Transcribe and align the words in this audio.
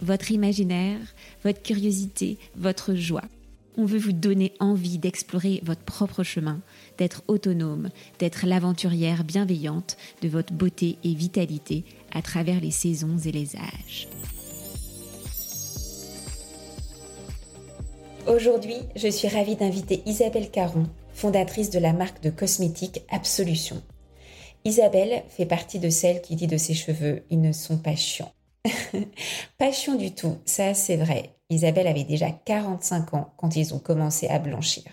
votre 0.00 0.30
imaginaire, 0.30 1.00
votre 1.44 1.62
curiosité, 1.62 2.38
votre 2.56 2.94
joie. 2.94 3.24
On 3.78 3.84
veut 3.84 3.98
vous 3.98 4.12
donner 4.12 4.54
envie 4.58 4.98
d'explorer 4.98 5.60
votre 5.62 5.82
propre 5.82 6.22
chemin, 6.22 6.60
d'être 6.96 7.22
autonome, 7.28 7.90
d'être 8.18 8.46
l'aventurière 8.46 9.22
bienveillante 9.22 9.98
de 10.22 10.28
votre 10.28 10.54
beauté 10.54 10.96
et 11.04 11.14
vitalité 11.14 11.84
à 12.12 12.22
travers 12.22 12.60
les 12.60 12.70
saisons 12.70 13.18
et 13.18 13.32
les 13.32 13.54
âges. 13.56 14.08
Aujourd'hui, 18.26 18.78
je 18.96 19.08
suis 19.08 19.28
ravie 19.28 19.56
d'inviter 19.56 20.02
Isabelle 20.06 20.50
Caron, 20.50 20.88
fondatrice 21.12 21.70
de 21.70 21.78
la 21.78 21.92
marque 21.92 22.22
de 22.22 22.30
cosmétiques 22.30 23.02
Absolution. 23.10 23.82
Isabelle 24.64 25.22
fait 25.28 25.46
partie 25.46 25.78
de 25.78 25.90
celles 25.90 26.22
qui 26.22 26.34
dit 26.34 26.48
de 26.48 26.56
ses 26.56 26.74
cheveux, 26.74 27.22
ils 27.30 27.40
ne 27.40 27.52
sont 27.52 27.78
pas 27.78 27.94
chiants. 27.94 28.32
pas 29.58 29.72
chiant 29.72 29.94
du 29.94 30.14
tout, 30.14 30.38
ça 30.44 30.74
c'est 30.74 30.96
vrai. 30.96 31.36
Isabelle 31.50 31.86
avait 31.86 32.04
déjà 32.04 32.30
45 32.30 33.14
ans 33.14 33.32
quand 33.36 33.54
ils 33.56 33.74
ont 33.74 33.78
commencé 33.78 34.28
à 34.28 34.38
blanchir. 34.38 34.84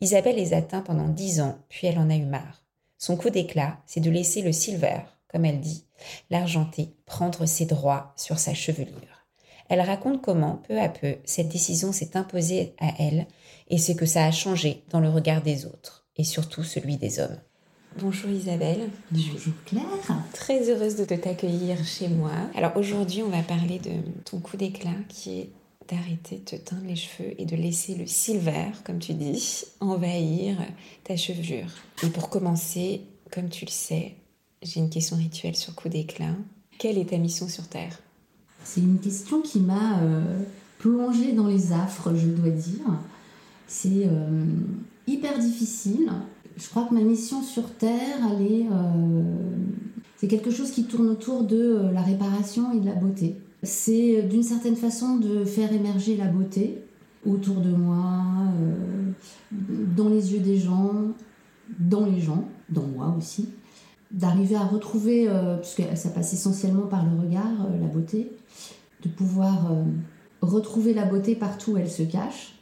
Isabelle 0.00 0.36
les 0.36 0.54
atteint 0.54 0.80
pendant 0.80 1.08
10 1.08 1.40
ans, 1.40 1.58
puis 1.68 1.86
elle 1.86 1.98
en 1.98 2.10
a 2.10 2.16
eu 2.16 2.24
marre. 2.24 2.62
Son 2.98 3.16
coup 3.16 3.30
d'éclat, 3.30 3.78
c'est 3.86 4.00
de 4.00 4.10
laisser 4.10 4.42
le 4.42 4.52
silver, 4.52 5.00
comme 5.28 5.44
elle 5.44 5.60
dit, 5.60 5.84
l'argenté, 6.30 6.94
prendre 7.06 7.46
ses 7.46 7.66
droits 7.66 8.12
sur 8.16 8.38
sa 8.38 8.54
chevelure. 8.54 9.26
Elle 9.68 9.80
raconte 9.80 10.22
comment, 10.22 10.62
peu 10.66 10.80
à 10.80 10.88
peu, 10.88 11.16
cette 11.24 11.48
décision 11.48 11.92
s'est 11.92 12.16
imposée 12.16 12.74
à 12.80 12.92
elle 12.98 13.26
et 13.68 13.78
ce 13.78 13.92
que 13.92 14.06
ça 14.06 14.24
a 14.24 14.32
changé 14.32 14.82
dans 14.90 15.00
le 15.00 15.10
regard 15.10 15.42
des 15.42 15.66
autres, 15.66 16.08
et 16.16 16.24
surtout 16.24 16.64
celui 16.64 16.96
des 16.96 17.20
hommes. 17.20 17.38
Bonjour 17.96 18.30
Isabelle. 18.30 18.90
Bonjour 19.10 19.52
Claire. 19.64 19.82
Très 20.32 20.70
heureuse 20.70 20.94
de 20.96 21.04
t'accueillir 21.04 21.84
chez 21.84 22.08
moi. 22.08 22.30
Alors 22.54 22.76
aujourd'hui, 22.76 23.22
on 23.22 23.28
va 23.28 23.42
parler 23.42 23.80
de 23.80 23.90
ton 24.24 24.38
coup 24.38 24.56
d'éclat 24.56 24.90
qui 25.08 25.40
est 25.40 25.50
d'arrêter 25.88 26.36
de 26.36 26.44
te 26.44 26.56
teindre 26.56 26.86
les 26.86 26.94
cheveux 26.94 27.32
et 27.38 27.44
de 27.44 27.56
laisser 27.56 27.96
le 27.96 28.06
silver, 28.06 28.70
comme 28.84 28.98
tu 28.98 29.14
dis, 29.14 29.64
envahir 29.80 30.58
ta 31.02 31.16
chevelure. 31.16 31.70
Et 32.04 32.08
pour 32.08 32.28
commencer, 32.28 33.00
comme 33.32 33.48
tu 33.48 33.64
le 33.64 33.70
sais, 33.70 34.14
j'ai 34.62 34.80
une 34.80 34.90
question 34.90 35.16
rituelle 35.16 35.56
sur 35.56 35.74
coup 35.74 35.88
d'éclat. 35.88 36.34
Quelle 36.78 36.98
est 36.98 37.10
ta 37.10 37.16
mission 37.16 37.48
sur 37.48 37.66
Terre? 37.66 37.98
C'est 38.62 38.80
une 38.80 39.00
question 39.00 39.40
qui 39.40 39.58
m'a 39.60 40.00
euh, 40.02 40.44
plongée 40.78 41.32
dans 41.32 41.48
les 41.48 41.72
affres, 41.72 42.14
je 42.14 42.26
dois 42.26 42.50
dire. 42.50 42.84
C'est 43.66 44.06
euh, 44.06 44.44
hyper 45.06 45.38
difficile 45.38 46.10
je 46.58 46.68
crois 46.68 46.84
que 46.84 46.94
ma 46.94 47.02
mission 47.02 47.42
sur 47.42 47.70
Terre, 47.74 48.18
euh, 48.40 49.22
c'est 50.16 50.28
quelque 50.28 50.50
chose 50.50 50.72
qui 50.72 50.84
tourne 50.84 51.08
autour 51.08 51.44
de 51.44 51.56
euh, 51.56 51.92
la 51.92 52.02
réparation 52.02 52.72
et 52.72 52.80
de 52.80 52.86
la 52.86 52.94
beauté. 52.94 53.36
C'est 53.62 54.18
euh, 54.18 54.22
d'une 54.28 54.42
certaine 54.42 54.74
façon 54.74 55.16
de 55.16 55.44
faire 55.44 55.72
émerger 55.72 56.16
la 56.16 56.26
beauté 56.26 56.82
autour 57.26 57.56
de 57.56 57.70
moi, 57.70 58.24
dans 59.50 60.08
les 60.08 60.32
yeux 60.32 60.38
des 60.38 60.56
gens, 60.56 60.92
dans 61.78 62.06
les 62.06 62.20
gens, 62.20 62.48
dans 62.70 62.86
moi 62.86 63.14
aussi. 63.18 63.48
D'arriver 64.12 64.54
à 64.54 64.64
retrouver, 64.64 65.28
puisque 65.60 65.82
ça 65.96 66.10
passe 66.10 66.32
essentiellement 66.32 66.86
par 66.86 67.04
le 67.04 67.20
regard, 67.20 67.68
la 67.80 67.88
beauté, 67.88 68.30
de 69.02 69.08
pouvoir 69.08 69.74
retrouver 70.40 70.94
la 70.94 71.04
beauté 71.04 71.34
partout 71.34 71.72
où 71.72 71.76
elle 71.76 71.90
se 71.90 72.04
cache. 72.04 72.54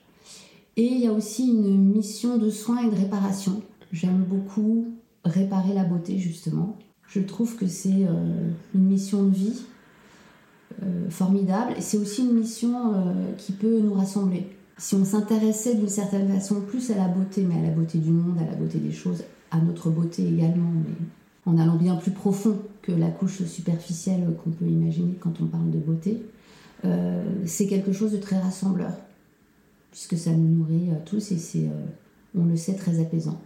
Et 0.76 0.86
il 0.86 0.98
y 0.98 1.06
a 1.06 1.12
aussi 1.12 1.46
une 1.48 1.92
mission 1.92 2.38
de 2.38 2.48
soin 2.48 2.78
et 2.78 2.90
de 2.90 2.96
réparation 2.96 3.62
J'aime 3.92 4.24
beaucoup 4.24 4.86
réparer 5.24 5.74
la 5.74 5.84
beauté, 5.84 6.18
justement. 6.18 6.76
Je 7.08 7.20
trouve 7.20 7.56
que 7.56 7.66
c'est 7.66 8.04
euh, 8.04 8.50
une 8.74 8.86
mission 8.86 9.24
de 9.24 9.34
vie 9.34 9.62
euh, 10.82 11.08
formidable 11.08 11.74
et 11.76 11.80
c'est 11.80 11.98
aussi 11.98 12.22
une 12.22 12.34
mission 12.34 12.94
euh, 12.94 13.32
qui 13.38 13.52
peut 13.52 13.80
nous 13.80 13.94
rassembler. 13.94 14.46
Si 14.78 14.94
on 14.94 15.04
s'intéressait 15.04 15.74
d'une 15.74 15.88
certaine 15.88 16.28
façon 16.28 16.60
plus 16.60 16.90
à 16.90 16.96
la 16.96 17.08
beauté, 17.08 17.42
mais 17.42 17.58
à 17.58 17.62
la 17.62 17.70
beauté 17.70 17.98
du 17.98 18.10
monde, 18.10 18.38
à 18.38 18.44
la 18.44 18.56
beauté 18.56 18.78
des 18.78 18.92
choses, 18.92 19.22
à 19.50 19.58
notre 19.60 19.88
beauté 19.88 20.26
également, 20.26 20.70
mais 20.74 20.94
en 21.46 21.56
allant 21.58 21.76
bien 21.76 21.94
plus 21.96 22.10
profond 22.10 22.58
que 22.82 22.92
la 22.92 23.08
couche 23.08 23.44
superficielle 23.44 24.26
qu'on 24.42 24.50
peut 24.50 24.66
imaginer 24.66 25.14
quand 25.18 25.40
on 25.40 25.46
parle 25.46 25.70
de 25.70 25.78
beauté, 25.78 26.22
c'est 27.46 27.66
quelque 27.66 27.92
chose 27.92 28.12
de 28.12 28.18
très 28.18 28.38
rassembleur, 28.38 28.92
puisque 29.90 30.16
ça 30.16 30.30
nous 30.30 30.58
nourrit 30.58 30.90
tous 31.04 31.32
et 31.32 31.38
c'est, 31.38 31.68
on 32.36 32.44
le 32.44 32.56
sait, 32.56 32.74
très 32.74 33.00
apaisant. 33.00 33.40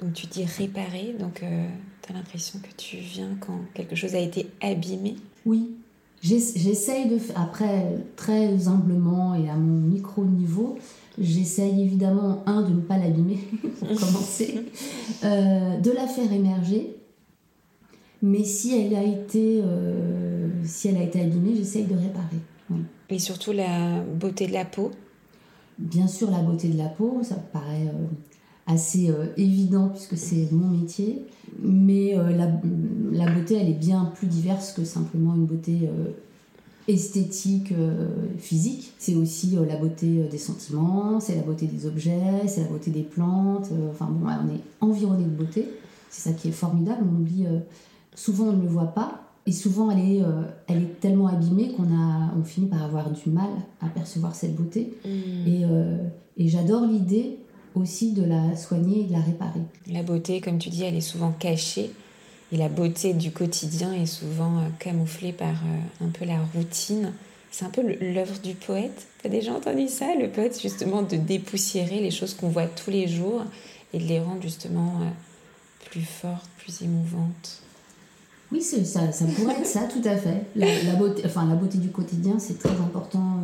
Donc 0.00 0.12
tu 0.12 0.26
dis 0.26 0.44
réparer, 0.44 1.14
donc 1.18 1.42
euh, 1.42 1.68
tu 2.02 2.12
as 2.12 2.16
l'impression 2.16 2.58
que 2.58 2.74
tu 2.76 2.98
viens 2.98 3.30
quand 3.40 3.60
quelque 3.72 3.96
chose 3.96 4.14
a 4.14 4.20
été 4.20 4.50
abîmé? 4.60 5.16
Oui. 5.46 5.70
J'essaye 6.22 7.08
de... 7.08 7.18
Après, 7.34 7.98
très 8.16 8.68
humblement 8.68 9.34
et 9.34 9.48
à 9.48 9.54
mon 9.54 9.80
micro-niveau, 9.80 10.76
j'essaye 11.18 11.82
évidemment, 11.82 12.42
un, 12.46 12.62
de 12.62 12.74
ne 12.74 12.80
pas 12.80 12.98
l'abîmer, 12.98 13.38
pour 13.78 13.88
commencer, 14.00 14.64
euh, 15.24 15.78
de 15.78 15.90
la 15.92 16.06
faire 16.06 16.30
émerger. 16.32 16.96
Mais 18.22 18.44
si 18.44 18.78
elle 18.78 18.94
a 18.96 19.04
été, 19.04 19.60
euh, 19.62 20.48
si 20.64 20.88
elle 20.88 20.96
a 20.96 21.02
été 21.02 21.20
abîmée, 21.20 21.54
j'essaye 21.54 21.84
de 21.84 21.94
réparer. 21.94 22.40
Et 23.08 23.18
surtout 23.18 23.52
la 23.52 24.00
beauté 24.00 24.48
de 24.48 24.52
la 24.52 24.64
peau? 24.64 24.90
Bien 25.78 26.08
sûr, 26.08 26.30
la 26.30 26.40
beauté 26.40 26.68
de 26.68 26.78
la 26.78 26.88
peau, 26.88 27.20
ça 27.22 27.36
paraît 27.36 27.86
assez 28.66 29.10
euh, 29.10 29.26
évident 29.36 29.88
puisque 29.88 30.16
c'est 30.16 30.50
mon 30.52 30.68
métier. 30.68 31.24
Mais 31.62 32.16
euh, 32.16 32.36
la, 32.36 32.50
la, 33.12 33.30
beauté, 33.30 33.54
elle 33.54 33.68
est 33.68 33.78
bien 33.78 34.12
plus 34.16 34.26
diverse 34.26 34.72
que 34.72 34.84
simplement 34.84 35.34
une 35.34 35.46
beauté 35.46 35.78
euh, 35.84 36.10
esthétique, 36.88 37.72
physique. 38.38 38.92
C'est 38.98 39.14
aussi 39.14 39.56
la 39.66 39.76
beauté 39.76 40.28
des 40.30 40.38
sentiments, 40.38 41.18
c'est 41.18 41.34
la 41.34 41.42
beauté 41.42 41.66
des 41.66 41.86
objets, 41.86 42.46
c'est 42.46 42.60
la 42.60 42.68
beauté 42.68 42.92
des 42.92 43.02
plantes. 43.02 43.70
enfin 43.90 44.06
bon, 44.08 44.28
on 44.28 44.54
est 44.54 44.60
environné 44.80 45.24
de 45.24 45.30
beauté. 45.30 45.68
C'est 46.10 46.30
ça 46.30 46.36
qui 46.36 46.48
est 46.48 46.52
formidable. 46.52 47.04
On 47.10 47.16
oublie, 47.16 47.44
souvent 48.14 48.46
on 48.46 48.52
ne 48.52 48.62
le 48.62 48.68
voit 48.68 48.94
pas. 48.94 49.22
Et 49.46 49.52
souvent, 49.52 49.90
elle 49.90 49.98
est, 49.98 50.22
elle 50.68 50.82
est 50.82 51.00
tellement 51.00 51.26
abîmée 51.26 51.72
qu'on 51.72 51.92
a, 51.92 52.32
on 52.38 52.44
finit 52.44 52.68
par 52.68 52.84
avoir 52.84 53.10
du 53.10 53.30
mal 53.30 53.50
à 53.80 53.88
percevoir 53.88 54.36
cette 54.36 54.54
beauté. 54.54 54.96
Mmh. 55.04 55.08
Et, 55.48 55.64
et 56.36 56.48
j'adore 56.48 56.86
l'idée 56.86 57.38
aussi 57.76 58.12
de 58.12 58.24
la 58.24 58.56
soigner 58.56 59.00
et 59.00 59.04
de 59.04 59.12
la 59.12 59.20
réparer. 59.20 59.60
La 59.86 60.02
beauté, 60.02 60.40
comme 60.40 60.58
tu 60.58 60.70
dis, 60.70 60.84
elle 60.84 60.96
est 60.96 61.00
souvent 61.00 61.32
cachée. 61.32 61.90
Et 62.52 62.56
la 62.56 62.68
beauté 62.68 63.12
du 63.12 63.32
quotidien 63.32 63.92
est 63.92 64.06
souvent 64.06 64.58
euh, 64.58 64.68
camouflée 64.78 65.32
par 65.32 65.48
euh, 65.48 66.04
un 66.04 66.08
peu 66.08 66.24
la 66.24 66.38
routine. 66.54 67.12
C'est 67.50 67.64
un 67.64 67.70
peu 67.70 67.82
l'œuvre 67.82 68.38
du 68.40 68.54
poète. 68.54 69.06
Tu 69.20 69.26
as 69.26 69.30
déjà 69.30 69.52
entendu 69.52 69.88
ça 69.88 70.06
Le 70.14 70.28
poète, 70.28 70.60
justement, 70.60 71.02
de 71.02 71.16
dépoussiérer 71.16 72.00
les 72.00 72.10
choses 72.10 72.34
qu'on 72.34 72.48
voit 72.48 72.66
tous 72.66 72.90
les 72.90 73.08
jours 73.08 73.42
et 73.92 73.98
de 73.98 74.04
les 74.04 74.20
rendre 74.20 74.42
justement 74.42 75.00
euh, 75.00 75.10
plus 75.90 76.02
fortes, 76.02 76.48
plus 76.58 76.82
émouvantes? 76.82 77.62
Oui, 78.52 78.62
ça, 78.62 79.10
ça 79.10 79.24
pourrait 79.24 79.54
être 79.58 79.66
ça, 79.66 79.88
tout 79.92 80.02
à 80.04 80.16
fait. 80.16 80.44
La, 80.54 80.94
beauté, 80.94 81.22
enfin, 81.26 81.46
la 81.48 81.56
beauté 81.56 81.78
du 81.78 81.88
quotidien, 81.88 82.38
c'est 82.38 82.58
très 82.58 82.70
important 82.70 83.40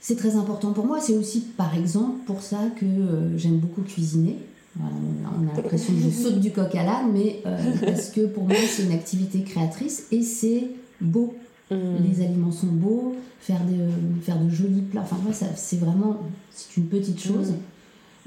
c'est 0.00 0.16
très 0.16 0.36
important 0.36 0.72
pour 0.72 0.86
moi. 0.86 1.00
C'est 1.00 1.16
aussi, 1.16 1.40
par 1.40 1.76
exemple, 1.76 2.18
pour 2.26 2.42
ça 2.42 2.58
que 2.76 2.84
euh, 2.84 3.36
j'aime 3.36 3.58
beaucoup 3.58 3.82
cuisiner. 3.82 4.36
on 4.78 5.48
a 5.48 5.56
l'impression 5.56 5.92
que 5.94 6.00
je 6.00 6.10
saute 6.22 6.40
du 6.40 6.52
coq 6.52 6.74
à 6.74 6.84
l'âne, 6.84 7.12
mais 7.12 7.42
euh, 7.46 7.56
parce 7.84 8.10
que 8.10 8.26
pour 8.26 8.44
moi, 8.44 8.56
c'est 8.68 8.84
une 8.84 8.92
activité 8.92 9.42
créatrice 9.42 10.06
et 10.12 10.22
c'est 10.22 10.68
beau. 11.00 11.34
Mmh. 11.70 11.76
Les 12.08 12.24
aliments 12.24 12.52
sont 12.52 12.68
beaux, 12.68 13.14
faire, 13.40 13.60
de, 13.64 14.22
faire 14.22 14.38
de 14.38 14.48
jolis 14.48 14.82
plats. 14.82 15.02
Enfin, 15.02 15.18
moi, 15.22 15.32
c'est 15.32 15.78
vraiment 15.78 16.16
c'est 16.50 16.76
une 16.76 16.86
petite 16.86 17.20
chose. 17.20 17.50
Mmh 17.50 17.77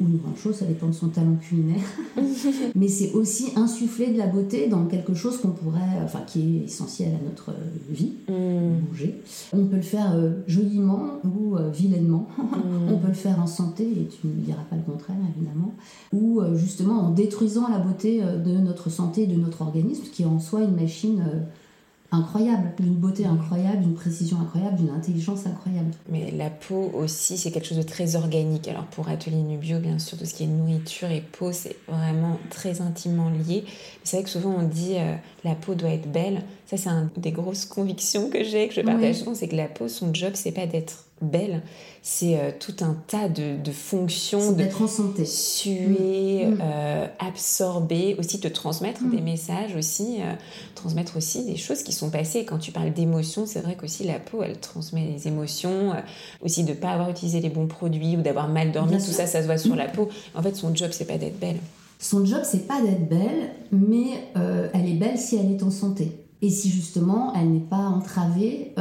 ou 0.02 0.08
une 0.08 0.18
grande 0.18 0.38
chose, 0.38 0.56
ça 0.56 0.66
dépend 0.66 0.88
de 0.88 0.94
son 0.94 1.10
talent 1.10 1.36
culinaire. 1.36 1.84
Mais 2.76 2.88
c'est 2.88 3.12
aussi 3.14 3.52
insuffler 3.56 4.12
de 4.12 4.18
la 4.18 4.28
beauté 4.28 4.68
dans 4.68 4.86
quelque 4.86 5.14
chose 5.14 5.38
qu'on 5.38 5.50
pourrait, 5.50 5.80
enfin, 6.04 6.22
qui 6.26 6.58
est 6.58 6.66
essentiel 6.66 7.10
à 7.10 7.24
notre 7.24 7.54
vie, 7.90 8.14
mm. 8.28 8.88
manger. 8.88 9.22
On 9.54 9.66
peut 9.66 9.78
le 9.78 9.82
faire 9.82 10.14
euh, 10.14 10.32
joliment 10.48 11.20
ou 11.24 11.56
euh, 11.56 11.70
vilainement. 11.70 12.28
Mm. 12.38 12.94
On 12.94 12.98
peut 12.98 13.08
le 13.08 13.14
faire 13.14 13.40
en 13.40 13.48
santé, 13.48 13.84
et 13.84 14.08
tu 14.08 14.28
ne 14.28 14.34
me 14.34 14.42
diras 14.42 14.64
pas 14.70 14.76
le 14.76 14.84
contraire, 14.84 15.18
évidemment. 15.36 15.74
Ou 16.12 16.42
euh, 16.42 16.56
justement 16.56 17.08
en 17.08 17.12
détruisant 17.12 17.68
la 17.70 17.80
beauté 17.80 18.22
de 18.22 18.58
notre 18.58 18.90
santé, 18.90 19.28
de 19.28 19.36
notre 19.36 19.62
organisme, 19.62 20.04
qui 20.12 20.24
est 20.24 20.26
en 20.26 20.40
soi 20.40 20.62
une 20.62 20.76
machine 20.76 21.24
incroyable, 22.12 22.74
d'une 22.78 22.96
beauté 22.96 23.26
incroyable, 23.26 23.80
d'une 23.80 23.96
précision 23.96 24.40
incroyable, 24.42 24.78
d'une 24.78 24.90
intelligence 24.90 25.46
incroyable. 25.46 25.92
Mais 26.10 26.32
la 26.32 26.50
peau 26.50 26.92
aussi, 26.94 27.38
c'est 27.38 27.52
quelque 27.52 27.68
chose 27.68 27.78
de 27.78 27.84
très 27.84 28.16
organique. 28.16 28.68
Alors 28.68 28.86
pour 28.86 29.08
Atelier 29.08 29.42
Nubio, 29.42 29.80
bien 29.80 29.98
sûr, 29.98 30.18
tout 30.18 30.26
ce 30.26 30.34
qui 30.34 30.44
est 30.44 30.48
nourriture 30.48 31.10
et 31.10 31.22
peau, 31.22 31.54
c'est 31.54 31.78
vraiment 31.88 32.38
très 32.50 32.82
intimement 32.82 33.30
lié. 33.30 33.64
C'est 34.04 34.18
vrai 34.18 34.24
que 34.26 34.30
souvent 34.30 34.56
on 34.58 34.68
dit 34.68 34.96
euh, 34.98 35.16
la 35.46 35.56
peau 35.56 35.74
doit 35.74 35.92
être 35.92 36.12
belle. 36.12 36.42
Ça, 36.72 36.78
c'est 36.78 36.90
une 36.90 37.10
des 37.18 37.34
grosses 37.34 37.66
convictions 37.66 38.30
que 38.30 38.46
j'ai, 38.46 38.70
que 38.70 38.74
je 38.74 38.80
partage 38.80 39.16
souvent, 39.16 39.36
c'est 39.36 39.50
que 39.50 39.58
la 39.58 39.68
peau, 39.68 39.90
son 39.90 40.14
job, 40.14 40.32
c'est 40.36 40.54
pas 40.54 40.66
d'être 40.66 41.04
belle, 41.22 41.64
c'est 42.02 42.38
euh, 42.38 42.52
tout 42.58 42.76
un 42.80 42.96
tas 43.08 43.28
de, 43.28 43.62
de 43.62 43.72
fonctions. 43.72 44.54
D'être 44.54 44.82
en 44.82 44.88
santé. 44.88 45.26
Suer, 45.26 46.46
mm. 46.46 46.60
euh, 46.62 47.08
absorber, 47.20 48.16
aussi 48.18 48.40
te 48.40 48.48
transmettre 48.48 49.04
des 49.04 49.20
mm. 49.20 49.24
messages, 49.26 49.76
aussi, 49.76 50.20
euh, 50.22 50.34
transmettre 50.74 51.18
aussi 51.18 51.44
des 51.44 51.58
choses 51.58 51.84
qui 51.84 51.92
sont 51.92 52.10
passées. 52.10 52.46
Quand 52.46 52.58
tu 52.58 52.72
parles 52.72 52.94
d'émotions, 52.94 53.46
c'est 53.46 53.60
vrai 53.60 53.76
qu'aussi 53.76 54.06
la 54.06 54.20
peau, 54.20 54.42
elle 54.42 54.58
transmet 54.58 55.04
les 55.14 55.28
émotions, 55.28 55.92
aussi 56.42 56.64
de 56.64 56.70
ne 56.70 56.76
pas 56.76 56.92
avoir 56.92 57.10
utilisé 57.10 57.42
les 57.42 57.50
bons 57.50 57.68
produits 57.68 58.16
ou 58.16 58.22
d'avoir 58.22 58.48
mal 58.48 58.72
dormi, 58.72 58.94
tout 58.94 59.12
ça, 59.12 59.28
ça 59.28 59.42
se 59.42 59.46
voit 59.46 59.58
sur 59.58 59.76
mm. 59.76 59.78
la 59.78 59.88
peau. 59.90 60.08
En 60.36 60.42
fait, 60.42 60.56
son 60.56 60.74
job, 60.74 60.92
c'est 60.94 61.04
pas 61.04 61.18
d'être 61.18 61.38
belle. 61.38 61.58
Son 62.00 62.26
job, 62.26 62.44
c'est 62.46 62.66
pas 62.66 62.80
d'être 62.82 63.10
belle, 63.10 63.50
mais 63.74 64.24
elle 64.74 64.88
est 64.88 64.94
belle 64.94 65.18
si 65.18 65.36
elle 65.36 65.52
est 65.52 65.64
en 65.64 65.70
santé. 65.70 66.14
Et 66.42 66.50
si 66.50 66.70
justement, 66.70 67.34
elle 67.36 67.52
n'est 67.52 67.60
pas 67.60 67.88
entravée 67.88 68.74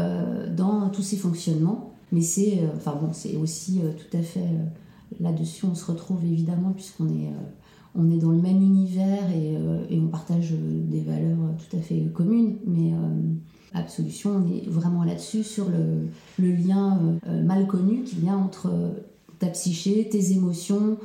dans 0.56 0.88
tous 0.88 1.02
ses 1.02 1.16
fonctionnements 1.16 1.90
mais 2.12 2.22
c'est, 2.22 2.58
euh, 2.58 2.90
bon, 3.00 3.10
aussi 3.40 3.80
euh, 3.82 3.92
tout 3.92 4.16
à 4.16 4.22
fait 4.22 4.40
euh, 4.40 5.20
là-dessus, 5.20 5.66
on 5.66 5.74
se 5.74 5.90
retrouve 5.90 6.24
évidemment 6.24 6.72
puisqu'on 6.72 7.08
est, 7.08 7.30
on 7.94 8.10
est 8.10 8.18
dans 8.18 8.30
le 8.30 8.40
même 8.40 8.62
univers 8.62 9.30
et, 9.30 9.54
et, 9.88 9.98
on 9.98 10.06
partage 10.06 10.52
des 10.52 11.00
valeurs 11.00 11.36
tout 11.58 11.76
à 11.76 11.80
fait 11.80 12.06
communes, 12.14 12.56
mais 12.66 12.92
Absolution, 13.72 14.42
on 14.44 14.52
est 14.52 14.68
vraiment 14.68 15.04
là-dessus 15.04 15.44
sur 15.44 15.68
le, 15.68 16.08
le 16.38 16.52
lien 16.52 16.98
mal 17.26 17.66
connu 17.68 18.02
qu'il 18.02 18.24
y 18.24 18.28
a 18.28 18.36
entre 18.36 18.70
ta 19.38 19.46
psyché, 19.48 20.08
tes 20.08 20.32
émotions, 20.32 20.96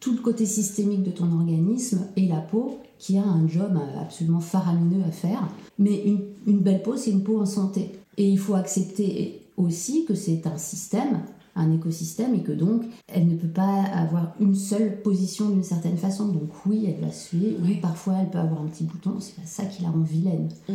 tout 0.00 0.12
le 0.12 0.20
côté 0.20 0.46
systémique 0.46 1.02
de 1.02 1.10
ton 1.10 1.32
organisme 1.32 2.06
et 2.16 2.26
la 2.28 2.40
peau 2.40 2.78
qui 2.98 3.18
a 3.18 3.24
un 3.24 3.46
job 3.48 3.78
absolument 4.00 4.40
faramineux 4.40 5.02
à 5.06 5.10
faire. 5.10 5.48
Mais 5.78 6.02
une, 6.04 6.20
une 6.46 6.60
belle 6.60 6.82
peau, 6.82 6.96
c'est 6.96 7.10
une 7.10 7.22
peau 7.22 7.40
en 7.40 7.46
santé. 7.46 7.92
Et 8.16 8.28
il 8.28 8.38
faut 8.38 8.54
accepter 8.54 9.42
aussi 9.56 10.04
que 10.04 10.14
c'est 10.14 10.46
un 10.46 10.56
système, 10.58 11.20
un 11.54 11.72
écosystème, 11.72 12.34
et 12.34 12.42
que 12.42 12.52
donc 12.52 12.82
elle 13.08 13.26
ne 13.26 13.36
peut 13.36 13.48
pas 13.48 13.82
avoir 13.84 14.34
une 14.40 14.54
seule 14.54 15.02
position 15.02 15.50
d'une 15.50 15.62
certaine 15.62 15.96
façon. 15.96 16.28
Donc 16.28 16.50
oui, 16.66 16.86
elle 16.86 17.04
va 17.04 17.12
suer, 17.12 17.56
oui, 17.62 17.78
parfois 17.80 18.14
elle 18.20 18.30
peut 18.30 18.38
avoir 18.38 18.62
un 18.62 18.66
petit 18.66 18.84
bouton, 18.84 19.16
c'est 19.20 19.36
pas 19.36 19.46
ça 19.46 19.64
qui 19.64 19.82
la 19.82 19.90
rend 19.90 20.00
vilaine. 20.00 20.48
Mmh. 20.68 20.74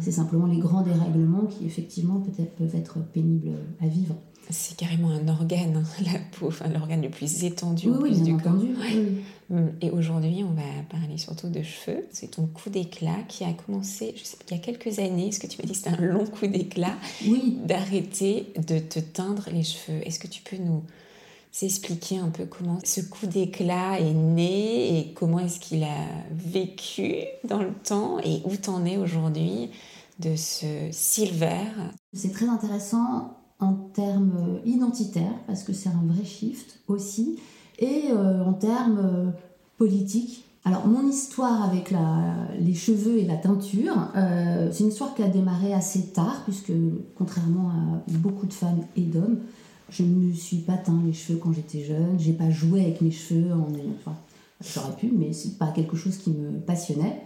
C'est 0.00 0.12
simplement 0.12 0.46
les 0.46 0.58
grands 0.58 0.82
dérèglements 0.82 1.46
qui 1.46 1.64
effectivement 1.64 2.20
peut-être 2.20 2.54
peuvent 2.54 2.76
être 2.76 2.98
pénibles 3.12 3.52
à 3.80 3.86
vivre. 3.88 4.14
C'est 4.50 4.76
carrément 4.76 5.10
un 5.10 5.28
organe, 5.28 5.76
hein, 5.76 6.02
la 6.12 6.18
peau, 6.32 6.48
enfin, 6.48 6.68
l'organe 6.68 7.02
le 7.02 7.10
plus 7.10 7.44
étendu 7.44 7.88
oui, 7.88 8.10
plus 8.10 8.22
du 8.22 8.36
corps. 8.36 8.52
Hum, 9.50 9.72
et 9.80 9.90
aujourd'hui, 9.90 10.44
on 10.44 10.52
va 10.52 10.62
parler 10.88 11.18
surtout 11.18 11.48
de 11.48 11.62
cheveux. 11.62 12.06
C'est 12.12 12.32
ton 12.32 12.46
coup 12.46 12.70
d'éclat 12.70 13.22
qui 13.28 13.44
a 13.44 13.52
commencé, 13.52 14.14
je 14.16 14.22
sais, 14.22 14.36
il 14.48 14.56
y 14.56 14.58
a 14.58 14.62
quelques 14.62 14.98
années. 15.00 15.28
Est-ce 15.28 15.40
que 15.40 15.48
tu 15.48 15.60
m'as 15.60 15.64
dit 15.66 15.72
que 15.72 15.76
c'était 15.76 15.90
un 15.90 16.00
long 16.00 16.24
coup 16.24 16.46
d'éclat 16.46 16.94
Oui. 17.26 17.58
D'arrêter 17.64 18.52
de 18.56 18.78
te 18.78 19.00
teindre 19.00 19.48
les 19.52 19.64
cheveux? 19.64 20.06
Est-ce 20.06 20.20
que 20.20 20.28
tu 20.28 20.42
peux 20.42 20.56
nous 20.56 20.82
expliquer 21.62 22.18
un 22.18 22.28
peu 22.28 22.46
comment 22.46 22.78
ce 22.84 23.00
coup 23.00 23.26
d'éclat 23.26 23.98
est 23.98 24.14
né 24.14 25.00
et 25.00 25.12
comment 25.14 25.40
est-ce 25.40 25.58
qu'il 25.58 25.82
a 25.82 26.06
vécu 26.30 27.14
dans 27.44 27.62
le 27.62 27.72
temps 27.72 28.20
et 28.20 28.40
où 28.44 28.56
t'en 28.56 28.84
es 28.84 28.96
aujourd'hui 28.96 29.70
de 30.20 30.36
ce 30.36 30.66
silver? 30.92 31.64
C'est 32.12 32.32
très 32.32 32.48
intéressant 32.48 33.39
en 33.60 33.74
termes 33.74 34.60
identitaires, 34.64 35.38
parce 35.46 35.62
que 35.62 35.72
c'est 35.72 35.90
un 35.90 36.02
vrai 36.06 36.24
shift 36.24 36.80
aussi, 36.88 37.38
et 37.78 38.10
euh, 38.10 38.44
en 38.44 38.52
termes 38.52 39.00
euh, 39.02 39.30
politiques. 39.78 40.44
Alors, 40.64 40.86
mon 40.86 41.08
histoire 41.08 41.64
avec 41.64 41.94
les 42.58 42.74
cheveux 42.74 43.16
et 43.16 43.24
la 43.24 43.36
teinture, 43.36 43.94
euh, 44.14 44.68
c'est 44.70 44.84
une 44.84 44.90
histoire 44.90 45.14
qui 45.14 45.22
a 45.22 45.28
démarré 45.28 45.72
assez 45.72 46.08
tard, 46.08 46.42
puisque 46.44 46.72
contrairement 47.16 47.70
à 47.70 48.12
beaucoup 48.18 48.44
de 48.44 48.52
femmes 48.52 48.82
et 48.94 49.00
d'hommes, 49.00 49.38
je 49.88 50.02
ne 50.02 50.26
me 50.26 50.32
suis 50.34 50.58
pas 50.58 50.76
teint 50.76 51.00
les 51.04 51.14
cheveux 51.14 51.38
quand 51.38 51.54
j'étais 51.54 51.82
jeune, 51.82 52.18
j'ai 52.18 52.34
pas 52.34 52.50
joué 52.50 52.82
avec 52.82 53.00
mes 53.00 53.10
cheveux 53.10 53.54
en 53.54 53.68
enfin, 54.00 54.14
j'aurais 54.62 54.94
pu, 54.96 55.10
mais 55.16 55.32
c'est 55.32 55.56
pas 55.56 55.68
quelque 55.68 55.96
chose 55.96 56.18
qui 56.18 56.30
me 56.30 56.60
passionnait. 56.60 57.22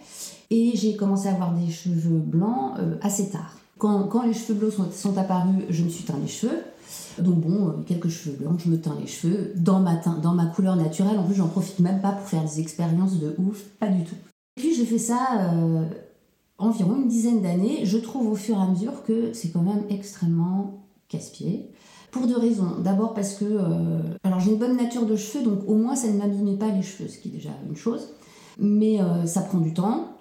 Et 0.50 0.70
j'ai 0.76 0.94
commencé 0.94 1.26
à 1.26 1.32
avoir 1.32 1.52
des 1.54 1.72
cheveux 1.72 2.20
blancs 2.20 2.74
assez 3.02 3.30
tard. 3.30 3.58
Quand, 3.78 4.22
les 4.24 4.32
cheveux 4.32 4.54
bleus 4.54 4.70
sont, 4.70 5.18
apparus, 5.18 5.64
je 5.68 5.84
me 5.84 5.88
suis 5.88 6.04
teint 6.04 6.18
les 6.20 6.28
cheveux. 6.28 6.62
Donc 7.18 7.36
bon, 7.40 7.68
euh, 7.68 7.72
quelques 7.86 8.08
cheveux 8.08 8.36
blancs, 8.36 8.60
je 8.64 8.70
me 8.70 8.80
teins 8.80 8.96
les 9.00 9.06
cheveux 9.06 9.52
dans 9.56 9.80
ma, 9.80 10.46
couleur 10.46 10.76
naturelle. 10.76 11.18
En 11.18 11.24
plus, 11.24 11.34
j'en 11.34 11.48
profite 11.48 11.80
même 11.80 12.00
pas 12.00 12.12
pour 12.12 12.26
faire 12.26 12.44
des 12.44 12.60
expériences 12.60 13.18
de 13.18 13.34
ouf, 13.38 13.62
pas 13.80 13.88
du 13.88 14.04
tout. 14.04 14.16
Et 14.56 14.60
puis, 14.60 14.74
je 14.74 14.84
fais 14.84 14.98
ça 14.98 15.52
euh, 15.52 15.84
environ 16.58 16.96
une 16.96 17.08
dizaine 17.08 17.42
d'années. 17.42 17.84
Je 17.84 17.98
trouve 17.98 18.28
au 18.28 18.36
fur 18.36 18.56
et 18.56 18.62
à 18.62 18.66
mesure 18.66 19.02
que 19.04 19.32
c'est 19.32 19.50
quand 19.50 19.62
même 19.62 19.84
extrêmement 19.90 20.84
casse-pied. 21.08 21.70
Pour 22.12 22.28
deux 22.28 22.38
raisons. 22.38 22.78
D'abord 22.82 23.12
parce 23.12 23.34
que... 23.34 23.44
Euh, 23.44 23.98
alors, 24.22 24.38
j'ai 24.38 24.52
une 24.52 24.58
bonne 24.58 24.76
nature 24.76 25.04
de 25.04 25.16
cheveux, 25.16 25.44
donc 25.44 25.68
au 25.68 25.74
moins, 25.74 25.96
ça 25.96 26.08
ne 26.08 26.16
m'abîmait 26.16 26.56
pas 26.56 26.70
les 26.70 26.82
cheveux, 26.82 27.08
ce 27.08 27.18
qui 27.18 27.28
est 27.28 27.32
déjà 27.32 27.50
une 27.68 27.76
chose. 27.76 28.08
Mais 28.56 29.00
ça 29.26 29.40
prend 29.40 29.58
du 29.58 29.74
temps. 29.74 30.16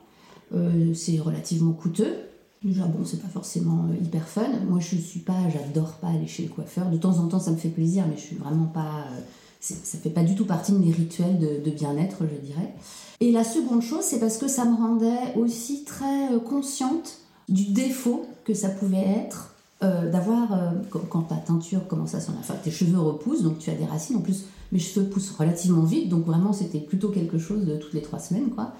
c'est 0.95 1.19
relativement 1.19 1.73
coûteux. 1.73 2.15
Bon, 2.63 3.03
c'est 3.05 3.21
pas 3.21 3.27
forcément 3.27 3.85
euh, 3.89 4.03
hyper 4.03 4.27
fun. 4.27 4.47
Moi, 4.69 4.79
je 4.79 4.95
suis 4.95 5.19
pas, 5.19 5.35
j'adore 5.51 5.93
pas 5.93 6.07
aller 6.07 6.27
chez 6.27 6.43
le 6.43 6.49
coiffeur. 6.49 6.89
De 6.89 6.97
temps 6.97 7.17
en 7.19 7.27
temps, 7.27 7.39
ça 7.39 7.51
me 7.51 7.57
fait 7.57 7.69
plaisir, 7.69 8.05
mais 8.09 8.15
je 8.15 8.21
suis 8.21 8.35
vraiment 8.37 8.65
pas. 8.65 9.05
Euh, 9.11 9.19
ça 9.59 9.97
fait 9.97 10.09
pas 10.09 10.23
du 10.23 10.35
tout 10.35 10.45
partie 10.45 10.73
de 10.73 10.77
mes 10.77 10.91
rituels 10.91 11.39
de, 11.39 11.71
bien-être, 11.71 12.17
je 12.21 12.45
dirais. 12.45 12.73
Et 13.21 13.31
la 13.31 13.45
seconde 13.45 13.81
chose, 13.81 14.03
c'est 14.03 14.19
parce 14.19 14.37
que 14.37 14.49
ça 14.49 14.65
me 14.65 14.75
rendait 14.75 15.35
aussi 15.37 15.85
très 15.85 16.33
euh, 16.33 16.39
consciente 16.39 17.19
du 17.47 17.71
défaut 17.71 18.25
que 18.45 18.53
ça 18.53 18.69
pouvait 18.69 19.05
être 19.25 19.49
d'avoir, 19.81 20.73
quand 21.09 21.23
ta 21.23 21.35
teinture 21.35 21.85
commence 21.89 22.15
à 22.15 22.21
s'en. 22.21 22.31
Enfin, 22.39 22.53
tes 22.63 22.71
cheveux 22.71 22.99
repoussent, 22.99 23.43
donc 23.43 23.59
tu 23.59 23.69
as 23.69 23.73
des 23.73 23.83
racines. 23.83 24.15
En 24.15 24.21
plus, 24.21 24.45
mes 24.71 24.79
cheveux 24.79 25.05
poussent 25.07 25.31
relativement 25.31 25.83
vite, 25.83 26.07
donc 26.07 26.25
vraiment, 26.25 26.53
c'était 26.53 26.79
plutôt 26.79 27.09
quelque 27.09 27.37
chose 27.37 27.65
de 27.65 27.75
toutes 27.75 27.93
les 27.93 28.01
trois 28.01 28.19
semaines, 28.19 28.49
quoi. 28.51 28.71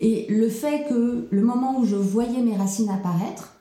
Et 0.00 0.26
le 0.28 0.48
fait 0.48 0.86
que 0.88 1.26
le 1.30 1.42
moment 1.42 1.78
où 1.78 1.86
je 1.86 1.96
voyais 1.96 2.42
mes 2.42 2.56
racines 2.56 2.90
apparaître, 2.90 3.54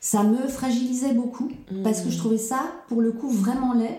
ça 0.00 0.22
me 0.22 0.48
fragilisait 0.48 1.14
beaucoup 1.14 1.50
parce 1.82 2.00
que 2.00 2.10
je 2.10 2.16
mmh. 2.16 2.18
trouvais 2.18 2.38
ça, 2.38 2.72
pour 2.88 3.00
le 3.00 3.12
coup, 3.12 3.30
vraiment 3.30 3.72
laid. 3.72 3.98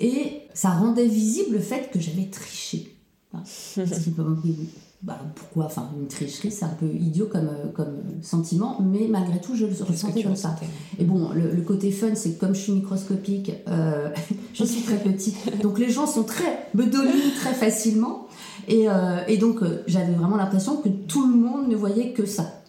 Et 0.00 0.42
ça 0.54 0.70
rendait 0.70 1.06
visible 1.06 1.54
le 1.54 1.60
fait 1.60 1.90
que 1.92 2.00
j'avais 2.00 2.26
triché. 2.26 2.96
bah, 5.02 5.18
pourquoi 5.34 5.64
Enfin, 5.64 5.90
une 5.98 6.06
tricherie, 6.06 6.52
c'est 6.52 6.64
un 6.64 6.76
peu 6.78 6.86
idiot 6.86 7.26
comme, 7.26 7.50
comme 7.74 8.02
sentiment, 8.22 8.78
mais 8.80 9.08
malgré 9.08 9.40
tout, 9.40 9.56
je 9.56 9.66
le 9.66 9.72
ressentais 9.84 10.22
comme 10.22 10.36
ça. 10.36 10.54
Et 10.98 11.04
bon, 11.04 11.30
le, 11.30 11.60
côté 11.62 11.90
fun, 11.90 12.14
c'est 12.14 12.32
que 12.32 12.40
comme 12.40 12.54
je 12.54 12.60
suis 12.60 12.72
microscopique, 12.72 13.52
euh, 13.68 14.10
je 14.54 14.64
suis 14.64 14.82
très 14.82 14.98
petite, 14.98 15.60
donc 15.62 15.78
les 15.78 15.90
gens 15.90 16.06
sont 16.06 16.22
très 16.22 16.68
me 16.74 16.86
dominent 16.86 17.32
très 17.36 17.54
facilement. 17.54 18.28
Et, 18.68 18.88
euh, 18.88 19.24
et 19.28 19.38
donc, 19.38 19.62
euh, 19.62 19.82
j'avais 19.86 20.12
vraiment 20.12 20.36
l'impression 20.36 20.76
que 20.76 20.88
tout 20.88 21.26
le 21.26 21.36
monde 21.36 21.68
ne 21.68 21.76
voyait 21.76 22.12
que 22.12 22.26
ça. 22.26 22.62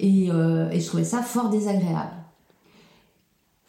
Et, 0.00 0.28
euh, 0.30 0.70
et, 0.70 0.80
je 0.80 0.86
trouvais 0.86 1.04
ça 1.04 1.22
fort 1.22 1.48
désagréable. 1.50 2.10